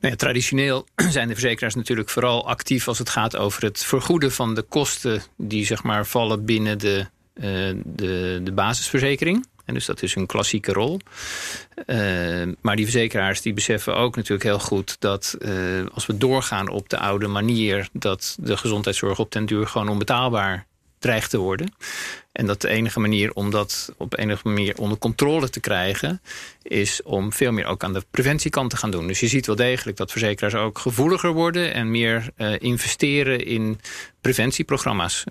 Nou 0.00 0.16
traditioneel 0.16 0.86
zijn 1.08 1.28
de 1.28 1.34
verzekeraars 1.34 1.74
natuurlijk 1.74 2.08
vooral 2.08 2.48
actief 2.48 2.88
als 2.88 2.98
het 2.98 3.08
gaat 3.08 3.36
over 3.36 3.62
het 3.62 3.84
vergoeden 3.84 4.32
van 4.32 4.54
de 4.54 4.62
kosten 4.62 5.22
die 5.36 5.66
zeg 5.66 5.82
maar 5.82 6.06
vallen 6.06 6.44
binnen 6.44 6.78
de, 6.78 7.06
uh, 7.34 7.44
de, 7.84 8.40
de 8.42 8.52
basisverzekering. 8.52 9.46
En 9.64 9.74
dus 9.74 9.86
dat 9.86 10.02
is 10.02 10.14
een 10.14 10.26
klassieke 10.26 10.72
rol. 10.72 11.00
Uh, 11.86 12.42
maar 12.60 12.76
die 12.76 12.84
verzekeraars 12.84 13.40
die 13.40 13.52
beseffen 13.52 13.96
ook 13.96 14.16
natuurlijk 14.16 14.44
heel 14.44 14.58
goed 14.58 14.96
dat 14.98 15.36
uh, 15.38 15.86
als 15.92 16.06
we 16.06 16.16
doorgaan 16.16 16.68
op 16.68 16.88
de 16.88 16.98
oude 16.98 17.26
manier, 17.26 17.88
dat 17.92 18.36
de 18.40 18.56
gezondheidszorg 18.56 19.18
op 19.18 19.32
den 19.32 19.46
duur 19.46 19.66
gewoon 19.66 19.88
onbetaalbaar 19.88 20.66
dreigt 20.98 21.30
te 21.30 21.38
worden. 21.38 21.74
En 22.32 22.46
dat 22.46 22.60
de 22.60 22.68
enige 22.68 23.00
manier 23.00 23.32
om 23.32 23.50
dat 23.50 23.92
op 23.96 24.18
enige 24.18 24.48
manier 24.48 24.78
onder 24.78 24.98
controle 24.98 25.50
te 25.50 25.60
krijgen... 25.60 26.20
is 26.62 27.02
om 27.02 27.32
veel 27.32 27.52
meer 27.52 27.66
ook 27.66 27.84
aan 27.84 27.92
de 27.92 28.04
preventiekant 28.10 28.70
te 28.70 28.76
gaan 28.76 28.90
doen. 28.90 29.06
Dus 29.06 29.20
je 29.20 29.28
ziet 29.28 29.46
wel 29.46 29.56
degelijk 29.56 29.96
dat 29.96 30.10
verzekeraars 30.10 30.54
ook 30.54 30.78
gevoeliger 30.78 31.32
worden... 31.32 31.74
en 31.74 31.90
meer 31.90 32.30
uh, 32.36 32.54
investeren 32.58 33.46
in 33.46 33.80
preventieprogramma's. 34.20 35.24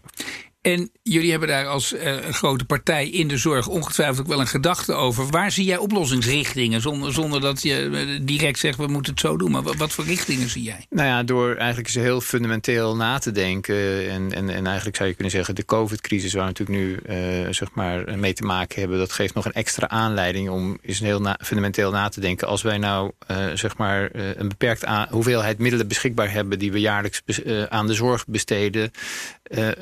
En 0.66 0.90
jullie 1.04 1.32
hebben 1.32 1.48
daar 1.48 1.68
als 1.68 1.94
uh, 1.94 2.16
grote 2.18 2.66
partij 2.66 3.10
in 3.10 3.28
de 3.28 3.38
zorg 3.38 3.68
ongetwijfeld 3.68 4.20
ook 4.20 4.28
wel 4.28 4.40
een 4.40 4.48
gedachte 4.48 4.94
over. 4.94 5.28
Waar 5.30 5.52
zie 5.52 5.66
jij 5.66 5.78
oplossingsrichtingen 5.78 6.82
zonder, 6.82 7.14
zonder 7.14 7.42
dat 7.42 7.62
je 7.62 7.90
eh, 7.94 8.20
direct 8.26 8.60
zegt 8.60 8.78
we 8.78 8.88
moeten 8.88 9.12
het 9.12 9.22
zo 9.22 9.38
doen? 9.38 9.52
Maar 9.52 9.64
wat 9.64 9.94
voor 9.94 10.06
richtingen 10.06 10.50
zie 10.50 10.64
jij? 10.64 10.86
Nou 10.90 11.08
ja, 11.08 11.24
door 11.24 11.56
eigenlijk 11.56 11.88
eens 11.88 12.04
heel 12.04 12.22
fundamenteel 12.22 12.96
na 12.96 13.18
te 13.18 13.32
denken. 13.32 14.10
En, 14.10 14.32
en, 14.34 14.50
en 14.50 14.66
eigenlijk 14.66 14.96
zou 14.96 15.10
je 15.10 15.16
kunnen 15.16 15.34
zeggen 15.34 15.56
de 15.56 15.66
COVID-crisis 15.66 16.34
waar 16.34 16.48
we 16.48 16.54
natuurlijk 16.58 16.80
nu 16.80 17.16
uh, 17.16 17.54
zeg 17.54 17.72
maar 17.74 18.20
mee 18.20 18.34
te 18.34 18.44
maken 18.44 18.80
hebben. 18.80 18.98
Dat 18.98 19.12
geeft 19.12 19.34
nog 19.34 19.46
een 19.46 19.54
extra 19.54 19.90
aanleiding 19.90 20.50
om 20.50 20.78
eens 20.82 21.00
heel 21.00 21.36
fundamenteel 21.40 21.92
na 21.92 22.10
te 22.10 22.20
denken. 22.20 22.48
Als 22.48 22.62
wij 22.62 22.78
nou 22.78 23.12
zeg 23.54 23.78
maar 23.78 24.10
een 24.14 24.48
beperkt 24.48 24.86
hoeveelheid 25.10 25.58
middelen 25.58 25.88
beschikbaar 25.88 26.32
hebben 26.32 26.60
die 26.60 26.72
we 26.72 26.80
jaarlijks 26.80 27.22
aan 27.70 27.88
de 27.88 27.94
zorg 27.94 28.28
besteden. 28.28 28.92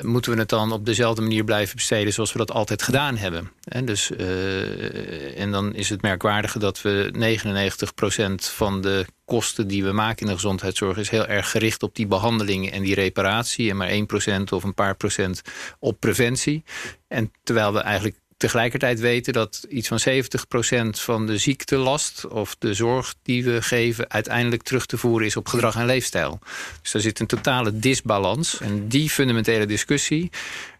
moeten 0.02 0.32
we 0.32 0.38
het 0.38 0.48
dan 0.48 0.72
op 0.74 0.86
dezelfde 0.86 1.22
manier 1.22 1.44
blijven 1.44 1.76
besteden 1.76 2.12
zoals 2.12 2.32
we 2.32 2.38
dat 2.38 2.50
altijd 2.50 2.82
gedaan 2.82 3.16
hebben. 3.16 3.50
En, 3.64 3.84
dus, 3.84 4.10
uh, 4.10 5.40
en 5.40 5.50
dan 5.50 5.74
is 5.74 5.88
het 5.88 6.02
merkwaardige 6.02 6.58
dat 6.58 6.82
we 6.82 7.10
99% 7.12 8.34
van 8.34 8.80
de 8.80 9.06
kosten 9.24 9.68
die 9.68 9.84
we 9.84 9.92
maken 9.92 10.20
in 10.20 10.26
de 10.26 10.32
gezondheidszorg 10.32 10.96
is 10.96 11.08
heel 11.08 11.26
erg 11.26 11.50
gericht 11.50 11.82
op 11.82 11.94
die 11.94 12.06
behandelingen 12.06 12.72
en 12.72 12.82
die 12.82 12.94
reparatie. 12.94 13.70
En 13.70 13.76
maar 13.76 13.90
1% 13.90 14.52
of 14.52 14.64
een 14.64 14.74
paar 14.74 14.96
procent 14.96 15.42
op 15.78 16.00
preventie. 16.00 16.64
En 17.08 17.32
terwijl 17.42 17.72
we 17.72 17.80
eigenlijk 17.80 18.16
tegelijkertijd 18.44 19.00
weten 19.00 19.32
dat 19.32 19.66
iets 19.68 19.88
van 19.88 20.00
70% 20.08 21.00
van 21.00 21.26
de 21.26 21.38
ziektelast 21.38 22.26
of 22.26 22.56
de 22.58 22.74
zorg 22.74 23.14
die 23.22 23.44
we 23.44 23.62
geven 23.62 24.10
uiteindelijk 24.10 24.62
terug 24.62 24.86
te 24.86 24.96
voeren 24.96 25.26
is 25.26 25.36
op 25.36 25.48
gedrag 25.48 25.76
en 25.76 25.86
leefstijl. 25.86 26.38
Dus 26.82 26.90
daar 26.90 27.02
zit 27.02 27.20
een 27.20 27.26
totale 27.26 27.78
disbalans. 27.78 28.60
En 28.60 28.88
die 28.88 29.10
fundamentele 29.10 29.66
discussie, 29.66 30.30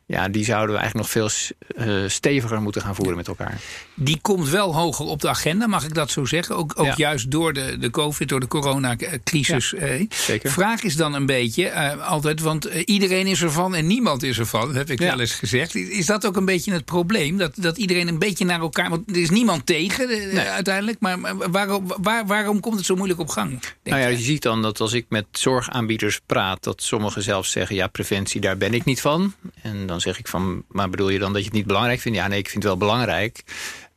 ja, 0.07 0.29
die 0.29 0.45
zouden 0.45 0.75
we 0.75 0.81
eigenlijk 0.81 1.15
nog 1.15 1.31
veel 1.31 1.55
uh, 1.87 2.09
steviger 2.09 2.61
moeten 2.61 2.83
gaan 2.83 2.95
voeren 2.95 3.17
met 3.17 3.29
elkaar. 3.29 3.61
Die 3.95 4.19
komt 4.23 4.49
wel 4.49 4.75
hoger 4.75 5.07
op 5.07 5.21
de 5.21 5.29
agenda, 5.29 5.67
mag 5.67 5.85
ik 5.85 5.95
dat 5.95 6.11
zo 6.11 6.25
zeggen? 6.25 6.57
Ook, 6.57 6.73
ook 6.77 6.87
ja. 6.87 6.95
juist 6.97 7.31
door 7.31 7.53
de, 7.53 7.79
de 7.79 7.91
COVID, 7.91 8.29
door 8.29 8.41
de 8.41 8.47
coronacrisis. 8.47 9.71
Ja, 9.71 9.79
eh. 9.79 10.07
zeker. 10.11 10.51
Vraag 10.51 10.83
is 10.83 10.97
dan 10.97 11.15
een 11.15 11.27
beetje, 11.27 11.71
uh, 11.71 12.09
altijd, 12.09 12.41
want 12.41 12.65
iedereen 12.65 13.27
is 13.27 13.43
ervan 13.43 13.75
en 13.75 13.87
niemand 13.87 14.23
is 14.23 14.39
ervan, 14.39 14.67
dat 14.67 14.77
heb 14.77 14.91
ik 14.91 14.99
ja. 14.99 15.07
wel 15.07 15.21
eens 15.21 15.35
gezegd. 15.35 15.75
Is 15.75 16.07
dat 16.07 16.27
ook 16.27 16.37
een 16.37 16.45
beetje 16.45 16.73
het 16.73 16.85
probleem? 16.85 17.37
Dat, 17.37 17.53
dat 17.57 17.77
iedereen 17.77 18.09
een 18.09 18.19
beetje 18.19 18.45
naar 18.45 18.61
elkaar, 18.61 18.91
want 18.91 19.11
er 19.11 19.17
is 19.17 19.31
niemand 19.31 19.67
tegen 19.67 20.09
nee. 20.09 20.39
uiteindelijk, 20.39 21.01
maar 21.01 21.19
waarom, 21.51 21.93
waar, 22.01 22.27
waarom 22.27 22.61
komt 22.61 22.77
het 22.77 22.87
zo 22.87 22.97
moeilijk 22.97 23.21
op 23.21 23.29
gang? 23.29 23.61
Nou 23.85 24.01
ja, 24.01 24.07
je 24.07 24.19
ziet 24.19 24.43
dan 24.43 24.63
dat 24.63 24.81
als 24.81 24.93
ik 24.93 25.07
met 25.09 25.27
zorgaanbieders 25.31 26.21
praat, 26.27 26.63
dat 26.63 26.83
sommigen 26.83 27.23
zelfs 27.23 27.51
zeggen, 27.51 27.77
ja, 27.77 27.87
preventie, 27.87 28.41
daar 28.41 28.57
ben 28.57 28.75
ik 28.75 28.85
niet 28.85 29.01
van. 29.01 29.35
En 29.63 29.87
dan 29.87 29.94
zeg 30.01 30.19
ik 30.19 30.29
van, 30.29 30.65
maar 30.69 30.91
bedoel 30.91 31.09
je 31.09 31.19
dan 31.19 31.33
dat 31.33 31.41
je 31.41 31.49
het 31.49 31.57
niet 31.57 31.67
belangrijk 31.67 32.01
vindt? 32.01 32.19
Ja, 32.19 32.27
nee, 32.27 32.39
ik 32.39 32.49
vind 32.49 32.63
het 32.63 32.73
wel 32.73 32.89
belangrijk. 32.89 33.45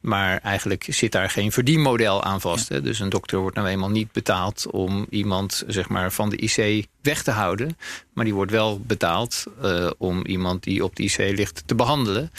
Maar 0.01 0.39
eigenlijk 0.43 0.85
zit 0.89 1.11
daar 1.11 1.29
geen 1.29 1.51
verdienmodel 1.51 2.23
aan 2.23 2.41
vast. 2.41 2.69
Ja. 2.69 2.75
Hè? 2.75 2.81
Dus 2.81 2.99
een 2.99 3.09
dokter 3.09 3.39
wordt 3.39 3.55
nou 3.55 3.67
eenmaal 3.67 3.89
niet 3.89 4.11
betaald 4.11 4.67
om 4.71 5.05
iemand 5.09 5.63
zeg 5.67 5.89
maar, 5.89 6.11
van 6.11 6.29
de 6.29 6.37
IC 6.37 6.87
weg 7.01 7.23
te 7.23 7.31
houden. 7.31 7.77
Maar 8.13 8.25
die 8.25 8.33
wordt 8.33 8.51
wel 8.51 8.79
betaald 8.79 9.43
uh, 9.63 9.89
om 9.97 10.25
iemand 10.25 10.63
die 10.63 10.83
op 10.83 10.95
de 10.95 11.03
IC 11.03 11.17
ligt 11.17 11.63
te 11.65 11.75
behandelen. 11.75 12.31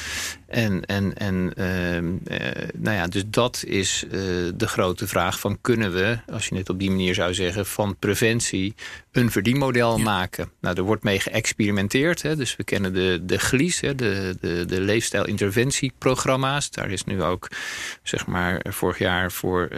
En, 0.48 0.84
en, 0.84 1.14
en 1.16 1.52
uh, 1.58 1.94
uh, 1.94 2.02
nou 2.74 2.96
ja, 2.96 3.06
dus 3.06 3.22
dat 3.26 3.62
is 3.66 4.04
uh, 4.04 4.12
de 4.54 4.66
grote 4.66 5.06
vraag 5.06 5.40
van 5.40 5.58
kunnen 5.60 5.92
we, 5.92 6.18
als 6.32 6.46
je 6.46 6.56
het 6.56 6.68
op 6.68 6.78
die 6.78 6.90
manier 6.90 7.14
zou 7.14 7.34
zeggen, 7.34 7.66
van 7.66 7.96
preventie 7.98 8.74
een 9.12 9.30
verdienmodel 9.30 9.96
ja. 9.96 10.02
maken. 10.02 10.50
Nou, 10.60 10.76
er 10.76 10.82
wordt 10.82 11.02
mee 11.02 11.20
geëxperimenteerd. 11.20 12.22
Hè, 12.22 12.36
dus 12.36 12.56
we 12.56 12.64
kennen 12.64 12.92
de, 12.94 13.20
de 13.22 13.38
GLIS, 13.38 13.80
hè, 13.80 13.94
de, 13.94 14.36
de, 14.40 14.64
de 14.64 14.80
leefstijlinterventieprogramma's. 14.80 16.70
Daar 16.70 16.90
is 16.90 17.04
nu 17.04 17.22
ook, 17.22 17.48
zeg 18.02 18.26
maar, 18.26 18.64
vorig 18.68 18.98
jaar 18.98 19.32
voor, 19.32 19.68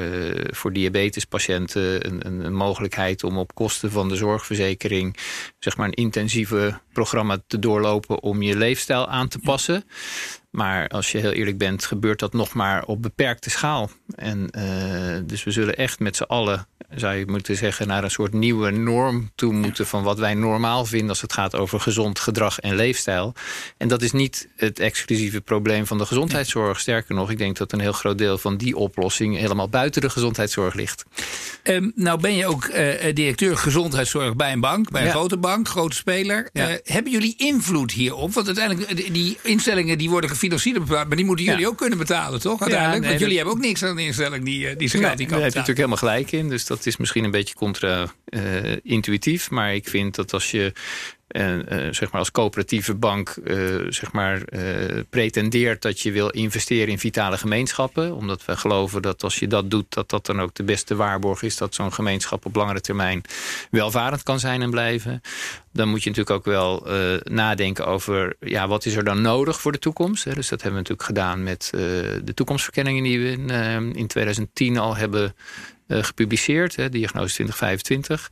voor 0.51 0.73
diabetespatiënten 0.73 2.07
een, 2.07 2.27
een, 2.27 2.45
een 2.45 2.55
mogelijkheid 2.55 3.25
om 3.25 3.39
op 3.39 3.55
kosten 3.55 3.91
van 3.91 4.09
de 4.09 4.17
zorgverzekering 4.17 5.17
zeg 5.59 5.77
maar 5.77 5.87
een 5.87 5.95
intensieve 5.95 6.81
programma 6.93 7.39
te 7.47 7.59
doorlopen 7.59 8.23
om 8.23 8.43
je 8.43 8.57
leefstijl 8.57 9.09
aan 9.09 9.29
te 9.29 9.39
passen. 9.39 9.85
Maar 10.51 10.89
als 10.89 11.13
je 11.13 11.19
heel 11.19 11.33
eerlijk 11.33 11.59
bent, 11.59 11.85
gebeurt 11.85 12.19
dat 12.19 12.33
nog 12.33 12.55
maar 12.55 12.85
op 12.85 13.03
beperkte 13.03 13.51
schaal. 13.51 13.91
En 14.15 14.49
uh, 14.59 15.19
dus 15.25 15.45
we 15.45 15.51
zullen 15.51 15.77
echt 15.77 15.99
met 15.99 16.17
z'n 16.17 16.23
allen, 16.23 16.67
zou 16.95 17.15
je 17.15 17.27
moeten 17.27 17.57
zeggen, 17.57 17.87
naar 17.87 18.05
een 18.05 18.11
soort 18.11 18.33
nieuwe 18.33 18.71
norm 18.71 19.31
toe 19.35 19.53
moeten 19.53 19.87
van 19.87 20.03
wat 20.03 20.19
wij 20.19 20.35
normaal 20.35 20.85
vinden 20.85 21.09
als 21.09 21.21
het 21.21 21.33
gaat 21.33 21.57
over 21.57 21.81
gezond 21.81 22.19
gedrag 22.19 22.59
en 22.59 22.75
leefstijl. 22.75 23.35
En 23.77 23.89
dat 23.89 24.03
is 24.03 24.13
niet 24.13 24.49
het 24.57 24.79
exclusieve 24.79 25.41
probleem 25.41 25.87
van 25.87 25.99
de 25.99 26.07
gezondheidszorg. 26.07 26.81
Sterker 26.81 27.15
nog, 27.15 27.31
ik 27.31 27.39
denk 27.39 27.57
dat 27.57 27.73
een 27.73 27.81
heel 27.81 27.93
groot 27.93 28.19
deel 28.19 28.39
van 28.39 28.57
die 28.57 28.77
oplossing 28.77 29.37
helemaal 29.37 29.69
buiten 29.69 30.01
de 30.03 30.11
gezondheidszorg 30.11 30.75
ligt. 30.75 31.05
Um, 31.65 31.93
nou 31.95 32.21
ben 32.21 32.37
je 32.37 32.47
ook 32.47 32.65
uh, 32.65 32.75
directeur 33.15 33.57
gezondheidszorg 33.57 34.37
bij 34.37 34.53
een 34.53 34.61
bank, 34.61 34.91
bij 34.91 35.01
een 35.01 35.07
ja. 35.07 35.13
grote 35.13 35.37
bank, 35.37 35.69
grote 35.69 35.97
speler. 35.97 36.49
Ja. 36.53 36.71
Uh, 36.71 36.75
hebben 36.85 37.13
jullie 37.13 37.35
invloed 37.37 37.93
hierop? 37.93 38.33
Want 38.33 38.47
uiteindelijk, 38.47 39.13
die 39.13 39.39
instellingen 39.43 39.99
die 39.99 40.11
worden 40.11 40.31
gefinancierd, 40.41 41.09
maar 41.09 41.17
die 41.17 41.25
moeten 41.25 41.45
jullie 41.45 41.61
ja. 41.61 41.67
ook 41.67 41.77
kunnen 41.77 41.99
betalen, 41.99 42.41
toch? 42.41 42.61
Uiteindelijk, 42.61 43.01
nee, 43.01 43.09
want 43.09 43.21
jullie 43.21 43.37
hebben 43.37 43.55
ook 43.55 43.61
niks 43.61 43.83
aan 43.83 43.97
de 43.97 44.03
instelling 44.03 44.45
die, 44.45 44.77
die 44.77 44.89
zich 44.89 45.01
nee, 45.01 45.17
die 45.17 45.27
kan 45.27 45.35
Daar 45.35 45.45
heb 45.45 45.53
je 45.53 45.59
natuurlijk 45.59 45.89
helemaal 45.89 45.97
gelijk 45.97 46.33
in. 46.33 46.49
Dus 46.49 46.67
dat 46.67 46.87
is 46.87 46.97
misschien 46.97 47.25
een 47.25 47.31
beetje 47.31 47.55
contra-intuïtief. 47.55 49.51
maar 49.51 49.75
ik 49.75 49.89
vind 49.89 50.15
dat 50.15 50.33
als 50.33 50.51
je 50.51 50.73
en 51.31 51.67
uh, 51.69 51.93
zeg 51.93 52.11
maar 52.11 52.21
als 52.21 52.31
coöperatieve 52.31 52.95
bank 52.95 53.37
uh, 53.45 53.87
zeg 53.89 54.13
maar, 54.13 54.43
uh, 54.49 55.01
pretendeert 55.11 55.83
dat 55.83 56.01
je 56.01 56.13
wil 56.13 56.29
investeren 56.29 56.89
in 56.89 56.99
vitale 56.99 57.39
gemeenschappen. 57.39 58.15
Omdat 58.15 58.45
we 58.45 58.57
geloven 58.57 59.03
dat 59.03 59.23
als 59.23 59.39
je 59.39 59.47
dat 59.47 59.71
doet, 59.71 59.95
dat 59.95 60.11
dat 60.11 60.27
dan 60.27 60.41
ook 60.41 60.55
de 60.55 60.63
beste 60.63 60.95
waarborg 60.95 61.43
is 61.43 61.57
dat 61.57 61.75
zo'n 61.75 61.93
gemeenschap 61.93 62.47
op 62.47 62.55
langere 62.55 62.81
termijn 62.81 63.23
welvarend 63.71 64.23
kan 64.23 64.41
zijn 64.41 64.63
en 64.63 64.71
blijven. 64.71 65.21
Dan 65.73 65.89
moet 65.89 66.03
je 66.03 66.11
natuurlijk 66.11 66.37
ook 66.37 66.45
wel 66.45 66.87
nadenken 67.25 67.87
over 67.87 68.37
ja, 68.41 68.69
wat 68.69 68.85
is 68.85 68.95
er 68.95 69.05
dan 69.05 69.21
nodig 69.21 69.61
voor 69.61 69.73
de 69.73 69.79
toekomst. 69.79 70.25
Hè? 70.25 70.35
Dus 70.35 70.49
dat 70.49 70.63
hebben 70.63 70.83
we 70.83 70.89
natuurlijk 70.89 71.19
gedaan 71.19 71.43
met 71.43 71.69
de 72.25 72.35
toekomstverkenningen 72.35 73.03
die 73.03 73.21
we 73.21 73.31
in, 73.31 73.95
in 73.95 74.07
2010 74.07 74.79
al 74.79 74.97
hebben 74.97 75.35
gepubliceerd, 75.91 76.77
hè, 76.77 76.89
diagnose 76.89 77.35
2025. 77.35 78.31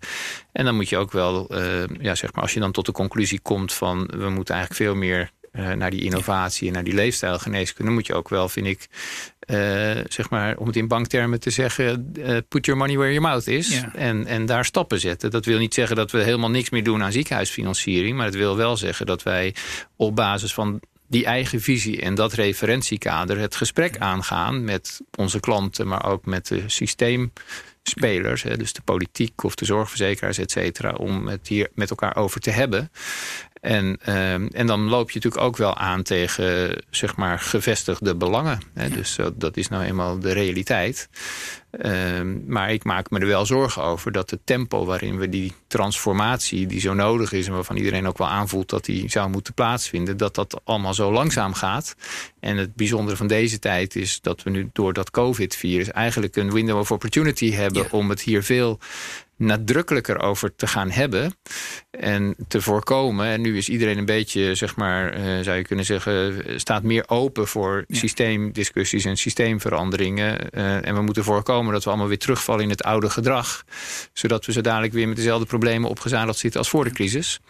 En 0.53 0.65
dan 0.65 0.75
moet 0.75 0.89
je 0.89 0.97
ook 0.97 1.13
wel, 1.13 1.59
uh, 1.59 1.85
ja, 2.01 2.15
zeg 2.15 2.33
maar, 2.33 2.43
als 2.43 2.55
je 2.55 2.61
dan 2.61 2.73
tot 2.73 2.87
de 2.87 2.93
conclusie 2.93 3.41
komt 3.41 3.73
van 3.73 4.11
we 4.17 4.29
moeten 4.29 4.55
eigenlijk 4.55 4.85
veel 4.85 4.95
meer 4.95 5.31
naar 5.77 5.91
die 5.91 6.03
innovatie 6.03 6.67
en 6.67 6.75
naar 6.75 6.85
die 6.85 6.95
leefstijlgeneeskunde, 6.95 7.91
moet 7.91 8.07
je 8.07 8.15
ook 8.15 8.29
wel, 8.29 8.49
vind 8.49 8.67
ik, 8.67 8.89
zeg 10.09 10.31
maar, 10.31 10.57
om 10.57 10.67
het 10.67 10.77
in 10.77 10.89
banktermen 10.89 11.41
te 11.41 11.51
zeggen, 11.51 12.13
put 12.49 12.67
your 12.67 12.81
money 12.81 12.97
where 12.97 13.13
your 13.13 13.29
mouth 13.29 13.47
is. 13.47 13.83
En, 13.95 14.27
en 14.27 14.47
daar 14.47 14.65
stappen 14.65 15.01
zetten. 15.01 15.31
Dat 15.31 15.45
wil 15.45 15.59
niet 15.59 15.75
zeggen 15.75 15.97
dat 15.97 16.11
we 16.11 16.23
helemaal 16.23 16.51
niks 16.51 16.71
meer 16.71 16.85
doen 16.85 17.03
aan 17.03 17.13
ziekenhuisfinanciering, 17.13 18.17
maar 18.17 18.27
het 18.27 18.35
wil 18.35 18.57
wel 18.57 18.77
zeggen 18.77 19.07
dat 19.07 19.23
wij 19.23 19.55
op 19.97 20.17
basis 20.17 20.55
van 20.55 20.81
die 21.09 21.25
eigen 21.25 21.61
visie 21.61 22.01
en 22.01 22.15
dat 22.15 22.33
referentiekader 22.33 23.39
het 23.39 23.57
gesprek 23.57 23.99
aangaan 23.99 24.65
met 24.65 25.01
onze 25.19 25.41
klanten, 25.41 25.89
maar 25.89 26.07
ook 26.07 26.27
met 26.27 26.47
de 26.47 26.63
systeemspelers, 26.67 28.43
dus 28.43 28.73
de 28.73 28.83
politiek 28.85 29.43
of 29.43 29.55
de 29.55 29.65
zorgverzekeraars, 29.65 30.39
et 30.39 30.51
cetera, 30.51 30.91
om 30.91 31.27
het 31.27 31.49
hier 31.49 31.69
met 31.75 31.91
elkaar 31.91 32.17
over 32.17 32.41
te 32.41 32.51
hebben. 32.51 32.91
En, 33.61 33.99
ehm, 34.03 34.47
en 34.47 34.67
dan 34.67 34.81
loop 34.81 35.11
je 35.11 35.15
natuurlijk 35.15 35.45
ook 35.45 35.57
wel 35.57 35.77
aan 35.77 36.03
tegen 36.03 36.77
zeg 36.91 37.17
maar, 37.17 37.39
gevestigde 37.39 38.17
belangen. 38.17 38.61
Hè? 38.75 38.89
Dus 38.89 39.19
dat 39.35 39.57
is 39.57 39.69
nou 39.69 39.85
eenmaal 39.85 40.19
de 40.19 40.33
realiteit. 40.33 41.09
Ehm, 41.71 42.37
maar 42.47 42.73
ik 42.73 42.85
maak 42.85 43.11
me 43.11 43.19
er 43.19 43.27
wel 43.27 43.47
zorgen 43.47 43.83
over 43.83 44.13
dat 44.13 44.31
het 44.31 44.41
tempo 44.45 44.85
waarin 44.85 45.19
we 45.19 45.29
die 45.29 45.53
transformatie 45.67 46.67
die 46.67 46.81
zo 46.81 46.95
nodig 46.95 47.33
is 47.33 47.47
en 47.47 47.53
waarvan 47.53 47.77
iedereen 47.77 48.07
ook 48.07 48.19
wel 48.19 48.29
aanvoelt 48.29 48.71
dat 48.71 48.85
die 48.85 49.11
zou 49.11 49.31
moeten 49.31 49.55
plaatsvinden, 49.55 50.17
dat 50.17 50.35
dat 50.35 50.61
allemaal 50.65 50.95
zo 50.95 51.13
langzaam 51.13 51.55
gaat. 51.55 51.95
En 52.41 52.57
het 52.57 52.75
bijzondere 52.75 53.17
van 53.17 53.27
deze 53.27 53.59
tijd 53.59 53.97
is 53.97 54.21
dat 54.21 54.43
we 54.43 54.51
nu 54.51 54.71
door 54.73 54.93
dat 54.93 55.11
COVID-virus 55.11 55.91
eigenlijk 55.91 56.37
een 56.37 56.53
window 56.53 56.79
of 56.79 56.91
opportunity 56.91 57.53
hebben 57.53 57.93
om 57.93 58.09
het 58.09 58.21
hier 58.21 58.43
veel 58.43 58.79
nadrukkelijker 59.39 60.21
over 60.21 60.55
te 60.57 60.67
gaan 60.67 60.91
hebben 60.91 61.35
en 61.91 62.35
te 62.49 62.61
voorkomen. 62.61 63.27
En 63.27 63.41
nu 63.41 63.57
is 63.57 63.69
iedereen 63.69 63.99
een 63.99 64.05
beetje, 64.05 64.55
zeg 64.55 64.77
maar, 64.77 65.19
uh, 65.19 65.41
zou 65.41 65.57
je 65.57 65.65
kunnen 65.65 65.85
zeggen, 65.85 66.43
staat 66.61 66.83
meer 66.83 67.05
open 67.07 67.47
voor 67.47 67.85
systeemdiscussies 67.89 69.05
en 69.05 69.17
systeemveranderingen. 69.17 70.39
Uh, 70.51 70.87
en 70.87 70.95
we 70.95 71.03
moeten 71.03 71.25
voorkomen 71.25 71.58
dat 71.67 71.85
we 71.85 71.89
allemaal 71.89 72.09
weer 72.09 72.19
terugvallen 72.19 72.63
in 72.63 72.71
het 72.71 72.83
oude 72.83 73.11
gedrag, 73.11 73.65
zodat 74.13 74.47
we 74.47 74.53
zo 74.53 74.61
dadelijk 74.61 74.93
weer 74.93 75.09
met 75.09 75.17
dezelfde 75.17 75.47
problemen 75.47 75.91
opgezadeld 75.91 76.37
zitten 76.37 76.61
als 76.61 76.69
voor 76.69 76.85
de 76.85 76.93
crisis. 76.93 77.41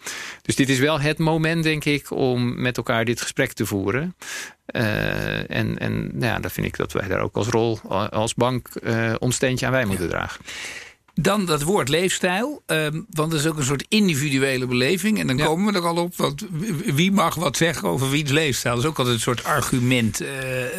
Dus 0.41 0.55
dit 0.55 0.69
is 0.69 0.79
wel 0.79 0.99
het 0.99 1.17
moment, 1.17 1.63
denk 1.63 1.85
ik, 1.85 2.11
om 2.11 2.61
met 2.61 2.77
elkaar 2.77 3.05
dit 3.05 3.21
gesprek 3.21 3.53
te 3.53 3.65
voeren. 3.65 4.15
Uh, 4.75 5.49
en 5.51 5.79
en 5.79 6.09
nou 6.13 6.25
ja, 6.25 6.39
dan 6.39 6.51
vind 6.51 6.67
ik 6.67 6.77
dat 6.77 6.91
wij 6.91 7.07
daar 7.07 7.21
ook 7.21 7.35
als 7.35 7.47
rol, 7.47 7.79
als 8.09 8.33
bank, 8.33 8.69
ons 9.17 9.35
steentje 9.35 9.65
aan 9.65 9.71
wij 9.71 9.85
moeten 9.85 10.09
dragen. 10.09 10.45
Dan 11.21 11.45
dat 11.45 11.61
woord 11.61 11.89
leefstijl. 11.89 12.63
Um, 12.65 13.05
want 13.09 13.31
dat 13.31 13.39
is 13.39 13.47
ook 13.47 13.57
een 13.57 13.63
soort 13.63 13.85
individuele 13.87 14.65
beleving. 14.65 15.19
En 15.19 15.27
dan 15.27 15.37
komen 15.37 15.73
we 15.73 15.79
er 15.79 15.85
al 15.85 15.97
op. 15.97 16.15
Want 16.15 16.45
wie 16.85 17.11
mag 17.11 17.35
wat 17.35 17.57
zeggen 17.57 17.87
over 17.87 18.09
wiens 18.09 18.31
leefstijl? 18.31 18.75
Dat 18.75 18.83
is 18.83 18.89
ook 18.89 18.97
altijd 18.97 19.15
een 19.15 19.21
soort 19.21 19.43
argument. 19.43 20.21
Uh, 20.21 20.27
uh, 20.61 20.69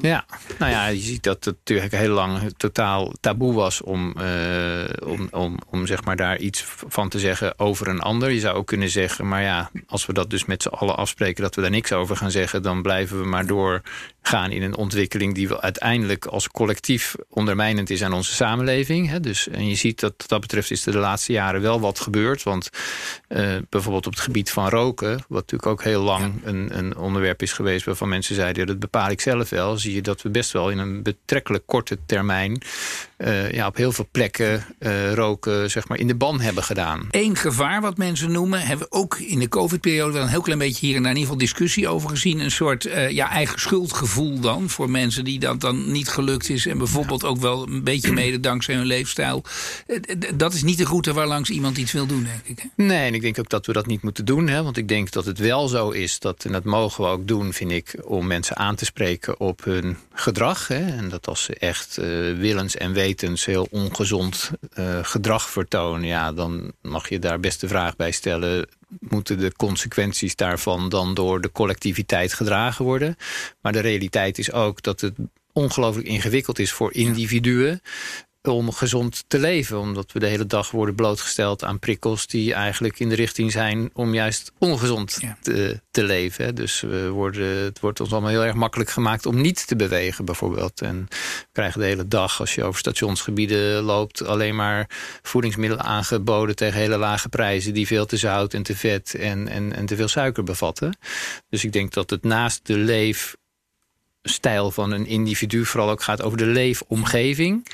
ja, 0.00 0.24
nou 0.58 0.70
ja, 0.72 0.86
je 0.86 1.00
ziet 1.00 1.22
dat 1.22 1.44
het 1.44 1.56
natuurlijk 1.56 1.92
heel 1.92 2.14
lang 2.14 2.52
totaal 2.56 3.12
taboe 3.20 3.54
was 3.54 3.80
om, 3.80 4.14
uh, 4.20 4.84
om, 5.06 5.28
om, 5.30 5.58
om 5.70 5.86
zeg 5.86 6.04
maar 6.04 6.16
daar 6.16 6.38
iets 6.38 6.64
van 6.88 7.08
te 7.08 7.18
zeggen 7.18 7.58
over 7.58 7.88
een 7.88 8.00
ander. 8.00 8.30
Je 8.30 8.40
zou 8.40 8.56
ook 8.56 8.66
kunnen 8.66 8.90
zeggen, 8.90 9.28
maar 9.28 9.42
ja, 9.42 9.70
als 9.86 10.06
we 10.06 10.12
dat 10.12 10.30
dus 10.30 10.44
met 10.44 10.62
z'n 10.62 10.68
allen 10.68 10.96
afspreken 10.96 11.42
dat 11.42 11.54
we 11.54 11.60
daar 11.60 11.70
niks 11.70 11.92
over 11.92 12.16
gaan 12.16 12.30
zeggen, 12.30 12.62
dan 12.62 12.82
blijven 12.82 13.20
we 13.20 13.26
maar 13.26 13.46
doorgaan 13.46 14.50
in 14.50 14.62
een 14.62 14.76
ontwikkeling 14.76 15.34
die 15.34 15.48
we 15.48 15.60
uiteindelijk 15.60 16.26
als 16.26 16.48
collectief 16.48 17.14
ondermijnend 17.28 17.90
is 17.90 18.02
aan 18.02 18.12
onze 18.12 18.34
samenleving. 18.34 19.08
Hè? 19.08 19.20
Dus 19.20 19.48
en 19.62 19.68
je 19.68 19.74
ziet 19.74 20.00
dat 20.00 20.14
wat 20.16 20.28
dat 20.28 20.40
betreft 20.40 20.70
is 20.70 20.86
er 20.86 20.92
de 20.92 20.98
laatste 20.98 21.32
jaren 21.32 21.60
wel 21.60 21.80
wat 21.80 22.00
gebeurd. 22.00 22.42
Want 22.42 22.70
uh, 23.28 23.56
bijvoorbeeld 23.68 24.06
op 24.06 24.12
het 24.12 24.22
gebied 24.22 24.50
van 24.50 24.68
roken, 24.68 25.12
wat 25.28 25.40
natuurlijk 25.40 25.66
ook 25.66 25.82
heel 25.82 26.02
lang 26.02 26.34
een, 26.44 26.78
een, 26.78 26.96
onderwerp 26.96 27.42
is 27.42 27.52
geweest 27.52 27.84
waarvan 27.84 28.08
mensen 28.08 28.34
zeiden 28.34 28.66
dat 28.66 28.78
bepaal 28.78 29.10
ik 29.10 29.20
zelf 29.20 29.48
wel, 29.48 29.78
zie 29.78 29.94
je 29.94 30.02
dat 30.02 30.22
we 30.22 30.28
best 30.28 30.52
wel 30.52 30.70
in 30.70 30.78
een 30.78 31.02
betrekkelijk 31.02 31.66
korte 31.66 31.98
termijn 32.06 32.62
uh, 33.18 33.52
ja, 33.52 33.66
op 33.66 33.76
heel 33.76 33.92
veel 33.92 34.08
plekken 34.10 34.64
uh, 34.78 35.12
roken 35.12 35.70
zeg 35.70 35.88
maar, 35.88 35.98
in 35.98 36.06
de 36.06 36.14
ban 36.14 36.40
hebben 36.40 36.64
gedaan. 36.64 37.06
Eén 37.10 37.36
gevaar 37.36 37.80
wat 37.80 37.96
mensen 37.96 38.32
noemen, 38.32 38.60
hebben 38.60 38.86
we 38.90 38.96
ook 38.96 39.18
in 39.18 39.38
de 39.38 39.48
COVID-periode 39.48 40.12
wel 40.12 40.22
een 40.22 40.28
heel 40.28 40.40
klein 40.40 40.58
beetje 40.58 40.86
hier 40.86 40.96
en 40.96 41.02
daar 41.02 41.10
in 41.10 41.18
ieder 41.18 41.32
geval 41.32 41.46
discussie 41.46 41.88
over 41.88 42.08
gezien. 42.08 42.40
Een 42.40 42.50
soort 42.50 42.88
ja, 43.08 43.30
eigen 43.30 43.60
schuldgevoel 43.60 44.40
dan 44.40 44.68
voor 44.68 44.90
mensen 44.90 45.24
die 45.24 45.38
dat 45.38 45.60
dan 45.60 45.92
niet 45.92 46.08
gelukt 46.08 46.48
is. 46.48 46.66
En 46.66 46.78
bijvoorbeeld 46.78 47.24
ook 47.24 47.38
wel 47.38 47.66
een 47.66 47.84
beetje 47.84 48.12
mede 48.12 48.40
dankzij 48.40 48.74
hun 48.74 48.86
leefstijl 48.86 49.42
dat 50.34 50.54
is 50.54 50.62
niet 50.62 50.78
de 50.78 50.84
route 50.84 51.12
waar 51.12 51.26
langs 51.26 51.50
iemand 51.50 51.78
iets 51.78 51.92
wil 51.92 52.06
doen, 52.06 52.24
denk 52.24 52.58
ik. 52.58 52.70
Nee, 52.76 53.06
en 53.06 53.14
ik 53.14 53.20
denk 53.20 53.38
ook 53.38 53.48
dat 53.48 53.66
we 53.66 53.72
dat 53.72 53.86
niet 53.86 54.02
moeten 54.02 54.24
doen. 54.24 54.48
Hè? 54.48 54.62
Want 54.62 54.76
ik 54.76 54.88
denk 54.88 55.10
dat 55.10 55.24
het 55.24 55.38
wel 55.38 55.68
zo 55.68 55.90
is, 55.90 56.18
dat, 56.18 56.44
en 56.44 56.52
dat 56.52 56.64
mogen 56.64 57.04
we 57.04 57.10
ook 57.10 57.26
doen, 57.26 57.52
vind 57.52 57.70
ik, 57.70 57.96
om 58.04 58.26
mensen 58.26 58.56
aan 58.56 58.74
te 58.74 58.84
spreken 58.84 59.40
op 59.40 59.64
hun 59.64 59.96
gedrag. 60.12 60.68
Hè? 60.68 60.96
En 60.96 61.08
dat 61.08 61.28
als 61.28 61.42
ze 61.42 61.54
echt 61.54 61.98
uh, 61.98 62.04
willens 62.38 62.76
en 62.76 62.92
wetens 62.92 63.44
heel 63.44 63.66
ongezond 63.70 64.50
uh, 64.78 64.98
gedrag 65.02 65.50
vertonen, 65.50 66.06
ja, 66.06 66.32
dan 66.32 66.72
mag 66.82 67.08
je 67.08 67.18
daar 67.18 67.40
best 67.40 67.60
de 67.60 67.68
vraag 67.68 67.96
bij 67.96 68.10
stellen 68.10 68.68
moeten 69.00 69.38
de 69.38 69.52
consequenties 69.56 70.36
daarvan 70.36 70.88
dan 70.88 71.14
door 71.14 71.40
de 71.40 71.52
collectiviteit 71.52 72.32
gedragen 72.32 72.84
worden. 72.84 73.16
Maar 73.60 73.72
de 73.72 73.80
realiteit 73.80 74.38
is 74.38 74.52
ook 74.52 74.82
dat 74.82 75.00
het 75.00 75.14
ongelooflijk 75.52 76.06
ingewikkeld 76.06 76.58
is 76.58 76.72
voor 76.72 76.94
individuen 76.94 77.80
om 78.50 78.72
gezond 78.72 79.24
te 79.26 79.38
leven. 79.38 79.78
Omdat 79.78 80.12
we 80.12 80.18
de 80.18 80.26
hele 80.26 80.46
dag 80.46 80.70
worden 80.70 80.94
blootgesteld 80.94 81.64
aan 81.64 81.78
prikkels 81.78 82.26
die 82.26 82.54
eigenlijk 82.54 83.00
in 83.00 83.08
de 83.08 83.14
richting 83.14 83.52
zijn 83.52 83.90
om 83.92 84.14
juist 84.14 84.52
ongezond 84.58 85.20
te, 85.40 85.80
te, 85.90 86.02
leven. 86.02 86.54
Dus 86.54 86.80
we 86.80 87.08
worden, 87.08 87.64
het 87.64 87.80
wordt 87.80 88.00
ons 88.00 88.12
allemaal 88.12 88.30
heel 88.30 88.44
erg 88.44 88.54
makkelijk 88.54 88.90
gemaakt 88.90 89.26
om 89.26 89.40
niet 89.40 89.66
te 89.66 89.76
bewegen 89.76 90.24
bijvoorbeeld. 90.24 90.80
En 90.80 91.06
we 91.08 91.48
krijgen 91.52 91.80
de 91.80 91.86
hele 91.86 92.08
dag 92.08 92.40
als 92.40 92.54
je 92.54 92.64
over 92.64 92.78
stationsgebieden 92.78 93.82
loopt 93.82 94.24
alleen 94.24 94.54
maar 94.54 94.90
voedingsmiddelen 95.22 95.84
aangeboden 95.84 96.56
tegen 96.56 96.80
hele 96.80 96.96
lage 96.96 97.28
prijzen 97.28 97.74
die 97.74 97.86
veel 97.86 98.06
te 98.06 98.16
zout 98.16 98.54
en 98.54 98.62
te 98.62 98.76
vet 98.76 99.14
en, 99.14 99.48
en, 99.48 99.76
en 99.76 99.86
te 99.86 99.96
veel 99.96 100.08
suiker 100.08 100.44
bevatten. 100.44 100.96
Dus 101.48 101.64
ik 101.64 101.72
denk 101.72 101.92
dat 101.92 102.10
het 102.10 102.22
naast 102.22 102.66
de 102.66 102.76
leef 102.76 103.36
stijl 104.22 104.70
van 104.70 104.90
een 104.92 105.06
individu 105.06 105.64
vooral 105.64 105.90
ook 105.90 106.02
gaat 106.02 106.22
over 106.22 106.38
de 106.38 106.46
leefomgeving 106.46 107.66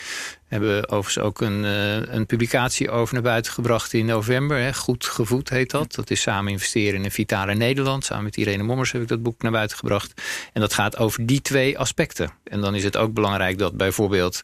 hebben 0.49 0.89
overigens 0.89 1.19
ook 1.19 1.41
een, 1.41 1.65
uh, 1.65 2.15
een 2.15 2.27
publicatie 2.27 2.91
over 2.91 3.15
naar 3.15 3.23
buiten 3.23 3.53
gebracht 3.53 3.93
in 3.93 4.07
november. 4.07 4.59
Hè. 4.59 4.75
Goed 4.75 5.05
gevoed 5.05 5.49
heet 5.49 5.71
dat. 5.71 5.95
Dat 5.95 6.11
is 6.11 6.21
samen 6.21 6.53
investeren 6.53 6.99
in 6.99 7.05
een 7.05 7.11
vitale 7.11 7.55
Nederland. 7.55 8.05
Samen 8.05 8.25
met 8.25 8.37
Irene 8.37 8.63
Mommers 8.63 8.93
heb 8.93 9.03
ik 9.03 9.09
dat 9.09 9.23
boek 9.23 9.43
naar 9.43 9.53
buiten 9.53 9.77
gebracht. 9.77 10.23
En 10.53 10.61
dat 10.61 10.75
gaat 10.75 10.97
over 10.97 11.27
die 11.27 11.41
twee 11.41 11.79
aspecten. 11.79 12.31
En 12.45 12.61
dan 12.61 12.75
is 12.75 12.85
het 12.85 12.97
ook 12.97 13.13
belangrijk 13.13 13.59
dat 13.59 13.77
bijvoorbeeld 13.77 14.41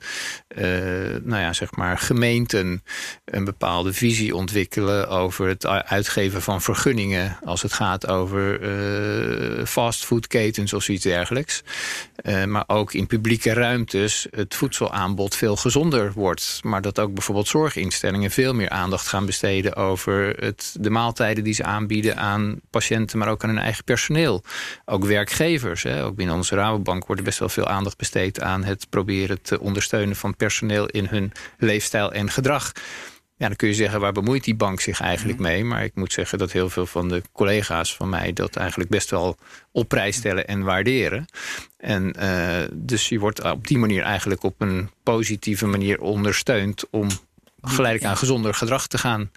uh, 0.56 0.64
nou 1.22 1.40
ja, 1.40 1.52
zeg 1.52 1.76
maar 1.76 1.98
gemeenten 1.98 2.82
een 3.24 3.44
bepaalde 3.44 3.92
visie 3.92 4.34
ontwikkelen 4.36 5.08
over 5.08 5.48
het 5.48 5.66
uitgeven 5.66 6.42
van 6.42 6.62
vergunningen 6.62 7.38
als 7.44 7.62
het 7.62 7.72
gaat 7.72 8.06
over 8.06 8.60
uh, 8.60 9.64
fastfoodketens 9.64 10.72
of 10.72 10.82
zoiets 10.82 11.04
dergelijks. 11.04 11.62
maar 12.46 12.64
ook 12.66 12.92
in 12.92 13.06
publieke 13.06 13.52
ruimtes 13.52 14.26
het 14.30 14.54
voedselaanbod 14.54 15.36
veel 15.36 15.56
gezonder 15.56 15.93
wordt. 16.12 16.61
Maar 16.62 16.83
dat 16.83 16.98
ook 16.98 17.14
bijvoorbeeld 17.14 17.48
zorginstellingen 17.48 18.30
veel 18.30 18.54
meer 18.54 18.68
aandacht 18.68 19.07
gaan 19.07 19.26
besteden 19.26 19.76
over 19.76 20.37
het, 20.38 20.76
de 20.80 20.90
maaltijden 20.90 21.44
die 21.44 21.54
ze 21.54 21.64
aanbieden 21.64 22.16
aan 22.16 22.61
patiënten, 22.70 23.18
maar 23.18 23.28
ook 23.28 23.42
aan 23.42 23.48
hun 23.48 23.59
eigen 23.59 23.85
personeel. 23.85 24.44
Ook 24.85 25.04
werkgevers. 25.04 25.83
Hè. 25.83 26.04
Ook 26.04 26.16
binnen 26.16 26.37
onze 26.37 26.54
Rabobank 26.54 27.07
wordt 27.07 27.24
best 27.24 27.38
wel 27.38 27.48
veel 27.48 27.66
aandacht 27.66 27.96
besteed 27.96 28.40
aan 28.40 28.64
het 28.64 28.87
proberen 28.90 29.42
te 29.42 29.61
ondersteunen 29.61 30.16
van 30.16 30.37
personeel 30.37 30.87
in 30.87 31.07
hun 31.07 31.33
leefstijl 31.59 32.12
en 32.12 32.30
gedrag. 32.30 32.72
Ja, 33.36 33.46
dan 33.46 33.56
kun 33.56 33.68
je 33.68 33.74
zeggen, 33.74 34.00
waar 34.00 34.12
bemoeit 34.12 34.44
die 34.44 34.54
bank 34.54 34.80
zich 34.80 35.00
eigenlijk 35.00 35.38
mhm. 35.38 35.48
mee? 35.48 35.64
Maar 35.64 35.84
ik 35.84 35.94
moet 35.94 36.12
zeggen 36.12 36.38
dat 36.38 36.52
heel 36.52 36.70
veel 36.70 36.86
van 36.86 37.08
de 37.08 37.22
collega's 37.32 37.96
van 37.96 38.08
mij 38.08 38.32
dat 38.32 38.56
eigenlijk 38.56 38.90
best 38.90 39.10
wel 39.10 39.36
op 39.72 39.88
prijs 39.88 40.16
stellen 40.16 40.46
en 40.46 40.62
waarderen. 40.62 41.26
En 41.76 42.14
uh, 42.18 42.58
dus 42.72 43.08
je 43.08 43.18
wordt 43.18 43.42
op 43.42 43.66
die 43.66 43.78
manier 43.78 44.02
eigenlijk 44.02 44.42
op 44.42 44.60
een 44.60 44.90
positieve 45.02 45.66
manier 45.66 46.00
ondersteund 46.00 46.90
om 46.90 47.08
geleidelijk 47.60 48.10
aan 48.10 48.16
gezonder 48.16 48.54
gedrag 48.54 48.86
te 48.86 48.98
gaan 48.98 49.30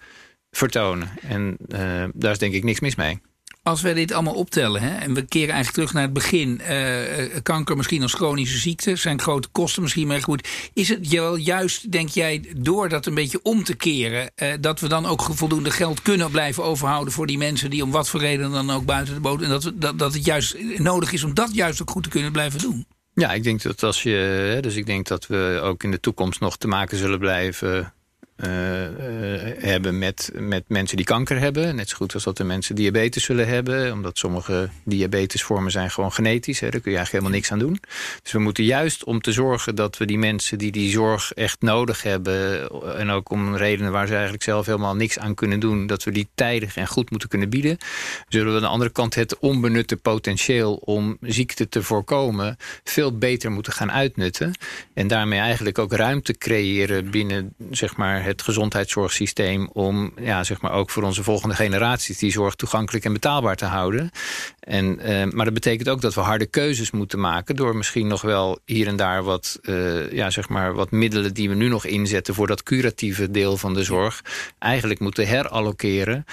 vertonen. 0.52 1.10
En 1.22 1.58
uh, 1.68 2.04
daar 2.14 2.32
is 2.32 2.38
denk 2.38 2.54
ik 2.54 2.64
niks 2.64 2.80
mis 2.80 2.96
mee. 2.96 3.22
Als 3.68 3.82
wij 3.82 3.94
dit 3.94 4.12
allemaal 4.12 4.34
optellen 4.34 4.82
hè, 4.82 4.98
en 4.98 5.14
we 5.14 5.22
keren 5.22 5.54
eigenlijk 5.54 5.74
terug 5.74 5.94
naar 5.94 6.04
het 6.04 6.14
begin. 6.14 6.62
Uh, 6.70 7.40
kanker 7.44 7.78
misschien 7.78 8.02
als 8.02 8.14
chronische 8.14 8.58
ziekte, 8.58 8.96
zijn 8.96 9.22
grote 9.22 9.48
kosten 9.52 9.82
misschien 9.82 10.08
maar 10.08 10.22
goed. 10.22 10.48
Is 10.74 10.90
het 10.90 11.08
wel 11.08 11.36
juist, 11.36 11.92
denk 11.92 12.10
jij, 12.10 12.44
door 12.58 12.90
dat 12.90 13.06
een 13.06 13.14
beetje 13.14 13.40
om 13.44 13.64
te 13.64 13.76
keren, 13.76 14.32
uh, 14.36 14.54
dat 14.60 14.80
we 14.80 14.88
dan 14.88 15.06
ook 15.06 15.22
voldoende 15.22 15.72
geld 15.72 16.02
kunnen 16.02 16.32
blijven 16.32 16.64
overhouden 16.64 17.14
voor 17.14 17.28
die 17.28 17.38
mensen 17.38 17.70
die 17.70 17.84
om 17.84 17.92
wat 17.92 18.10
voor 18.10 18.20
reden 18.20 18.52
dan 18.52 18.72
ook 18.72 18.86
buiten 18.86 19.14
de 19.14 19.20
boot. 19.20 19.42
En 19.42 19.50
dat, 19.50 19.72
dat, 19.76 20.00
dat 20.00 20.14
het 20.14 20.26
juist 20.26 20.58
nodig 20.78 21.12
is 21.12 21.24
om 21.24 21.34
dat 21.34 21.56
juist 21.56 21.82
ook 21.82 21.90
goed 21.90 22.04
te 22.04 22.10
kunnen 22.10 22.32
blijven 22.32 22.60
doen? 22.60 22.86
Ja, 23.14 23.34
ik 23.34 23.44
denk 23.44 23.62
dat 23.62 23.84
als 23.84 24.04
je. 24.04 24.58
Dus 24.62 24.76
ik 24.76 24.86
denk 24.86 25.08
dat 25.08 25.28
we 25.28 25.60
ook 25.64 25.84
in 25.84 25.92
de 25.92 26.00
toekomst 26.00 26.40
nog 26.40 26.58
te 26.58 26.68
maken 26.68 26.98
zullen 26.98 27.20
blijven 27.20 27.94
hebben 28.38 29.98
met, 29.98 30.32
met 30.34 30.64
mensen 30.68 30.98
die 30.98 31.06
kanker 31.06 31.40
hebben. 31.40 31.76
Net 31.76 31.90
zo 31.90 31.96
goed 31.96 32.14
als 32.14 32.24
dat 32.24 32.38
de 32.38 32.44
mensen 32.44 32.76
diabetes 32.76 33.24
zullen 33.24 33.48
hebben. 33.48 33.92
Omdat 33.92 34.18
sommige 34.18 34.70
diabetesvormen 34.84 35.72
zijn 35.72 35.92
gewoon 35.92 36.12
genetisch. 36.12 36.60
Hè. 36.60 36.70
Daar 36.70 36.82
kun 36.82 36.92
je 36.92 36.98
eigenlijk 36.98 37.26
helemaal 37.26 37.42
niks 37.42 37.52
aan 37.52 37.60
doen. 37.60 37.82
Dus 38.24 38.32
we 38.32 38.40
moeten 38.40 38.64
juist 38.64 39.04
om 39.04 39.22
te 39.22 39.32
zorgen 39.32 39.76
dat 39.76 39.98
we 39.98 40.06
die 40.06 40.18
mensen 40.18 40.58
die 40.58 40.72
die 40.72 40.90
zorg 40.90 41.34
echt 41.34 41.62
nodig 41.62 42.04
hebben... 42.04 42.70
en 42.98 43.10
ook 43.10 43.30
om 43.30 43.56
redenen 43.56 43.92
waar 43.92 44.08
ze 44.08 44.14
eigenlijk 44.14 44.44
zelf 44.44 44.66
helemaal 44.66 44.96
niks 44.96 45.20
aan 45.20 45.36
kunnen 45.36 45.60
doen... 45.60 45.88
dat 45.88 46.04
we 46.04 46.12
die 46.12 46.28
tijdig 46.36 46.76
en 46.76 46.88
goed 46.88 47.10
moeten 47.10 47.30
kunnen 47.30 47.50
bieden. 47.50 47.78
Zullen 48.28 48.48
we 48.48 48.56
aan 48.56 48.62
de 48.62 48.68
andere 48.68 48.92
kant 48.92 49.16
het 49.16 49.40
onbenutte 49.40 49.98
potentieel... 49.98 50.76
om 50.76 51.18
ziekte 51.22 51.70
te 51.70 51.84
voorkomen 51.84 52.58
veel 52.84 53.18
beter 53.18 53.52
moeten 53.52 53.74
gaan 53.74 53.92
uitnutten. 53.92 54.54
En 54.94 55.08
daarmee 55.08 55.40
eigenlijk 55.40 55.78
ook 55.78 55.94
ruimte 55.94 56.34
creëren 56.34 57.10
binnen 57.10 57.54
zeg 57.72 57.96
maar, 57.96 58.24
het 58.28 58.42
gezondheidszorgsysteem... 58.42 59.70
om 59.74 60.14
ja, 60.20 60.44
zeg 60.44 60.62
maar, 60.62 60.72
ook 60.72 60.90
voor 60.90 61.04
onze 61.04 61.24
volgende 61.24 61.56
generaties 61.56 62.18
die 62.18 62.32
zorg 62.32 62.56
toegankelijk 62.56 63.06
en 63.06 63.14
betaalbaar 63.14 63.56
te 63.56 63.66
houden. 63.66 64.12
En, 64.60 65.00
eh, 65.00 65.32
maar 65.32 65.46
dat 65.46 65.54
betekent 65.54 65.90
ook 65.90 66.02
dat 66.02 66.14
we 66.14 66.22
harde 66.22 66.46
keuzes 66.46 66.92
moeten 66.92 67.20
maken... 67.20 67.56
door 67.56 67.76
misschien 67.76 68.08
nog 68.08 68.22
wel 68.22 68.60
hier 68.66 68.88
en 68.88 68.96
daar 68.96 69.24
wat, 69.24 69.60
uh, 69.62 70.12
ja, 70.12 70.30
zeg 70.30 70.50
maar, 70.50 70.74
wat 70.74 70.92
middelen 70.92 71.34
die 71.34 71.50
we 71.50 71.56
nu 71.56 71.68
nog 71.68 71.86
inzetten... 71.86 72.34
voor 72.34 72.48
dat 72.48 72.64
curatieve 72.64 73.32
deel 73.32 73.58
van 73.58 73.74
de 73.74 73.84
zorg 73.84 74.22
eigenlijk 74.60 75.00
moeten 75.00 75.28
herallokeren... 75.28 76.26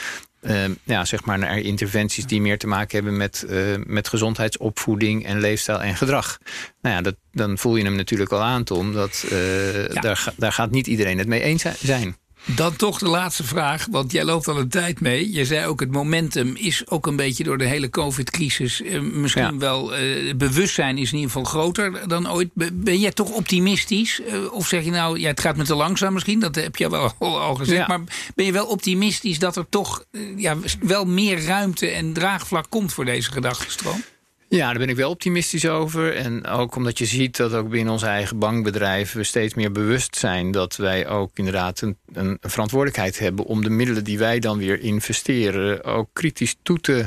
Uh, 0.46 0.64
ja, 0.82 1.04
zeg 1.04 1.24
maar 1.24 1.38
naar 1.38 1.58
interventies 1.58 2.26
die 2.26 2.40
meer 2.40 2.58
te 2.58 2.66
maken 2.66 2.96
hebben 2.96 3.16
met, 3.16 3.46
uh, 3.48 3.74
met 3.86 4.08
gezondheidsopvoeding 4.08 5.26
en 5.26 5.40
leefstijl 5.40 5.82
en 5.82 5.96
gedrag. 5.96 6.38
Nou 6.80 6.94
ja, 6.94 7.02
dat, 7.02 7.16
dan 7.32 7.58
voel 7.58 7.76
je 7.76 7.84
hem 7.84 7.96
natuurlijk 7.96 8.32
al 8.32 8.42
aan, 8.42 8.64
Tom, 8.64 8.92
dat 8.92 9.24
uh, 9.32 9.88
ja. 9.88 10.00
daar, 10.00 10.32
daar 10.36 10.52
gaat 10.52 10.70
niet 10.70 10.86
iedereen 10.86 11.18
het 11.18 11.28
mee 11.28 11.42
eens 11.42 11.64
zijn. 11.78 12.16
Dan 12.46 12.76
toch 12.76 12.98
de 12.98 13.08
laatste 13.08 13.44
vraag, 13.44 13.86
want 13.90 14.12
jij 14.12 14.24
loopt 14.24 14.48
al 14.48 14.58
een 14.58 14.68
tijd 14.68 15.00
mee. 15.00 15.32
Je 15.32 15.44
zei 15.44 15.66
ook 15.66 15.80
het 15.80 15.90
momentum 15.90 16.56
is 16.56 16.88
ook 16.88 17.06
een 17.06 17.16
beetje 17.16 17.44
door 17.44 17.58
de 17.58 17.64
hele 17.64 17.90
COVID-crisis... 17.90 18.82
Eh, 18.82 19.00
misschien 19.00 19.42
ja. 19.42 19.56
wel, 19.56 19.90
het 19.90 20.38
bewustzijn 20.38 20.98
is 20.98 21.08
in 21.08 21.18
ieder 21.18 21.30
geval 21.30 21.44
groter 21.44 22.08
dan 22.08 22.30
ooit. 22.30 22.50
Ben 22.72 22.98
jij 22.98 23.12
toch 23.12 23.30
optimistisch? 23.30 24.20
Uh, 24.20 24.52
of 24.52 24.66
zeg 24.66 24.84
je 24.84 24.90
nou, 24.90 25.20
ja, 25.20 25.28
het 25.28 25.40
gaat 25.40 25.56
me 25.56 25.64
te 25.64 25.74
langzaam 25.74 26.12
misschien, 26.12 26.40
dat 26.40 26.54
heb 26.54 26.76
je 26.76 26.90
wel 26.90 27.12
al, 27.18 27.40
al 27.40 27.54
gezegd. 27.54 27.78
Ja. 27.78 27.86
Maar 27.86 28.00
ben 28.34 28.44
je 28.44 28.52
wel 28.52 28.66
optimistisch 28.66 29.38
dat 29.38 29.56
er 29.56 29.66
toch 29.68 30.04
uh, 30.10 30.38
ja, 30.38 30.56
wel 30.80 31.04
meer 31.04 31.44
ruimte 31.44 31.88
en 31.88 32.12
draagvlak 32.12 32.66
komt 32.68 32.92
voor 32.92 33.04
deze 33.04 33.32
gedachtenstroom? 33.32 34.02
Ja, 34.48 34.70
daar 34.70 34.78
ben 34.78 34.88
ik 34.88 34.96
wel 34.96 35.10
optimistisch 35.10 35.68
over. 35.68 36.16
En 36.16 36.46
ook 36.46 36.76
omdat 36.76 36.98
je 36.98 37.06
ziet 37.06 37.36
dat 37.36 37.52
ook 37.52 37.68
binnen 37.68 37.92
onze 37.92 38.06
eigen 38.06 38.38
bankbedrijf... 38.38 39.12
we 39.12 39.24
steeds 39.24 39.54
meer 39.54 39.72
bewust 39.72 40.16
zijn 40.16 40.50
dat 40.50 40.76
wij 40.76 41.08
ook 41.08 41.30
inderdaad 41.34 41.80
een, 41.80 41.96
een 42.12 42.38
verantwoordelijkheid 42.40 43.18
hebben... 43.18 43.44
om 43.44 43.62
de 43.62 43.70
middelen 43.70 44.04
die 44.04 44.18
wij 44.18 44.38
dan 44.38 44.58
weer 44.58 44.80
investeren 44.80 45.84
ook 45.84 46.08
kritisch 46.12 46.56
toe 46.62 46.80
te 46.80 47.06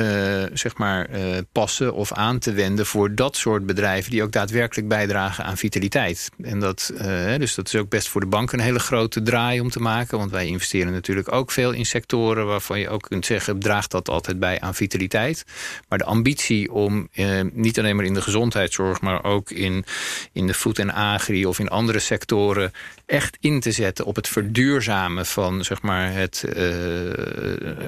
uh, 0.00 0.42
zeg 0.52 0.76
maar, 0.76 1.10
uh, 1.10 1.36
passen 1.52 1.94
of 1.94 2.12
aan 2.12 2.38
te 2.38 2.52
wenden 2.52 2.86
voor 2.86 3.14
dat 3.14 3.36
soort 3.36 3.66
bedrijven 3.66 4.10
die 4.10 4.22
ook 4.22 4.32
daadwerkelijk 4.32 4.88
bijdragen 4.88 5.44
aan 5.44 5.56
vitaliteit. 5.56 6.30
En 6.42 6.60
dat, 6.60 6.92
uh, 6.94 7.36
dus 7.36 7.54
dat 7.54 7.66
is 7.66 7.74
ook 7.74 7.88
best 7.88 8.08
voor 8.08 8.20
de 8.20 8.26
bank 8.26 8.52
een 8.52 8.60
hele 8.60 8.78
grote 8.78 9.22
draai 9.22 9.60
om 9.60 9.70
te 9.70 9.80
maken. 9.80 10.18
Want 10.18 10.30
wij 10.30 10.46
investeren 10.46 10.92
natuurlijk 10.92 11.32
ook 11.32 11.50
veel 11.50 11.72
in 11.72 11.86
sectoren 11.86 12.46
waarvan 12.46 12.80
je 12.80 12.88
ook 12.88 13.02
kunt 13.02 13.26
zeggen, 13.26 13.58
draagt 13.58 13.90
dat 13.90 14.08
altijd 14.08 14.38
bij 14.38 14.60
aan 14.60 14.74
vitaliteit. 14.74 15.44
Maar 15.88 15.98
de 15.98 16.04
ambitie 16.04 16.72
om 16.72 17.08
niet 17.52 17.78
alleen 17.78 17.96
maar 17.96 18.04
in 18.04 18.14
de 18.14 18.22
gezondheidszorg, 18.22 19.00
maar 19.00 19.24
ook 19.24 19.50
in, 19.50 19.84
in 20.32 20.46
de 20.46 20.54
food 20.54 20.78
en 20.78 20.92
agri 20.92 21.46
of 21.46 21.58
in 21.58 21.68
andere 21.68 21.98
sectoren 21.98 22.72
echt 23.06 23.36
in 23.40 23.60
te 23.60 23.72
zetten 23.72 24.04
op 24.04 24.16
het 24.16 24.28
verduurzamen 24.28 25.26
van 25.26 25.64
zeg 25.64 25.82
maar, 25.82 26.12
het, 26.12 26.44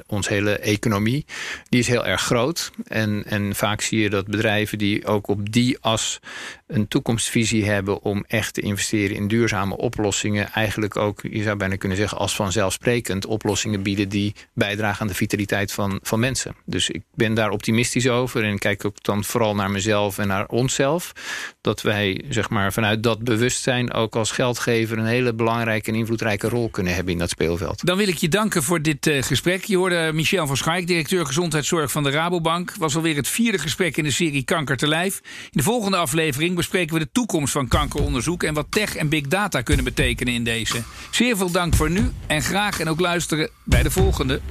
ons 0.07 0.27
hele 0.27 0.57
economie, 0.57 1.25
die 1.69 1.79
is 1.79 1.87
heel 1.87 1.98
erg 2.05 2.21
groot. 2.21 2.71
En, 2.87 3.23
en 3.25 3.55
vaak 3.55 3.81
zie 3.81 3.99
je 3.99 4.09
dat 4.09 4.27
bedrijven 4.27 4.77
die 4.77 5.05
ook 5.05 5.27
op 5.27 5.51
die 5.51 5.77
as 5.81 6.19
een 6.67 6.87
toekomstvisie 6.87 7.65
hebben 7.65 8.01
om 8.01 8.25
echt 8.27 8.53
te 8.53 8.61
investeren 8.61 9.15
in 9.15 9.27
duurzame 9.27 9.77
oplossingen, 9.77 10.51
eigenlijk 10.51 10.97
ook, 10.97 11.21
je 11.31 11.43
zou 11.43 11.57
bijna 11.57 11.75
kunnen 11.75 11.97
zeggen, 11.97 12.17
als 12.17 12.35
vanzelfsprekend 12.35 13.25
oplossingen 13.25 13.83
bieden 13.83 14.09
die 14.09 14.35
bijdragen 14.53 15.01
aan 15.01 15.07
de 15.07 15.13
vitaliteit 15.13 15.71
van, 15.71 15.99
van 16.03 16.19
mensen. 16.19 16.55
Dus 16.65 16.89
ik 16.89 17.03
ben 17.15 17.33
daar 17.33 17.49
optimistisch 17.49 18.09
over 18.09 18.43
en 18.43 18.59
kijk 18.59 18.85
ook 18.85 19.03
dan 19.03 19.23
vooral 19.23 19.55
naar 19.55 19.71
mezelf 19.71 20.17
en 20.17 20.27
naar 20.27 20.47
onszelf. 20.47 21.11
Dat 21.61 21.81
wij 21.81 22.23
zeg 22.29 22.49
maar, 22.49 22.73
vanuit 22.73 23.03
dat 23.03 23.23
bewustzijn 23.23 23.93
ook 23.93 24.15
als 24.15 24.31
geldgever 24.31 24.97
een 24.97 25.05
hele 25.05 25.33
belangrijke 25.33 25.91
en 25.91 25.97
invloedrijke 25.97 26.49
rol 26.49 26.69
kunnen 26.69 26.95
hebben 26.95 27.13
in 27.13 27.19
dat 27.19 27.29
speelveld. 27.29 27.85
Dan 27.85 27.97
wil 27.97 28.07
ik 28.07 28.17
je 28.17 28.29
danken 28.29 28.63
voor 28.63 28.81
dit 28.81 29.07
uh, 29.07 29.21
gesprek. 29.21 29.63
Je 29.63 29.77
hoorde 29.77 30.11
Michel 30.13 30.47
van 30.47 30.57
Schaik, 30.57 30.87
directeur 30.87 31.25
gezondheidszorg 31.25 31.88
van 31.91 32.03
de 32.03 32.09
Rabobank. 32.09 32.73
Was 32.77 32.95
alweer 32.95 33.15
het 33.15 33.27
vierde 33.27 33.57
gesprek 33.57 33.97
in 33.97 34.03
de 34.03 34.11
serie 34.11 34.43
Kanker 34.43 34.77
te 34.77 34.87
lijf. 34.87 35.21
In 35.23 35.49
de 35.51 35.63
volgende 35.63 35.97
aflevering 35.97 36.55
bespreken 36.55 36.93
we 36.93 36.99
de 36.99 37.11
toekomst 37.11 37.51
van 37.51 37.67
kankeronderzoek 37.67 38.43
en 38.43 38.53
wat 38.53 38.67
tech 38.69 38.95
en 38.95 39.09
big 39.09 39.27
data 39.27 39.61
kunnen 39.61 39.85
betekenen 39.85 40.33
in 40.33 40.43
deze. 40.43 40.83
Zeer 41.11 41.37
veel 41.37 41.51
dank 41.51 41.75
voor 41.75 41.89
nu 41.89 42.11
en 42.27 42.41
graag 42.41 42.79
en 42.79 42.89
ook 42.89 42.99
luisteren 42.99 43.49
bij 43.63 43.83
de 43.83 43.91
volgende. 43.91 44.41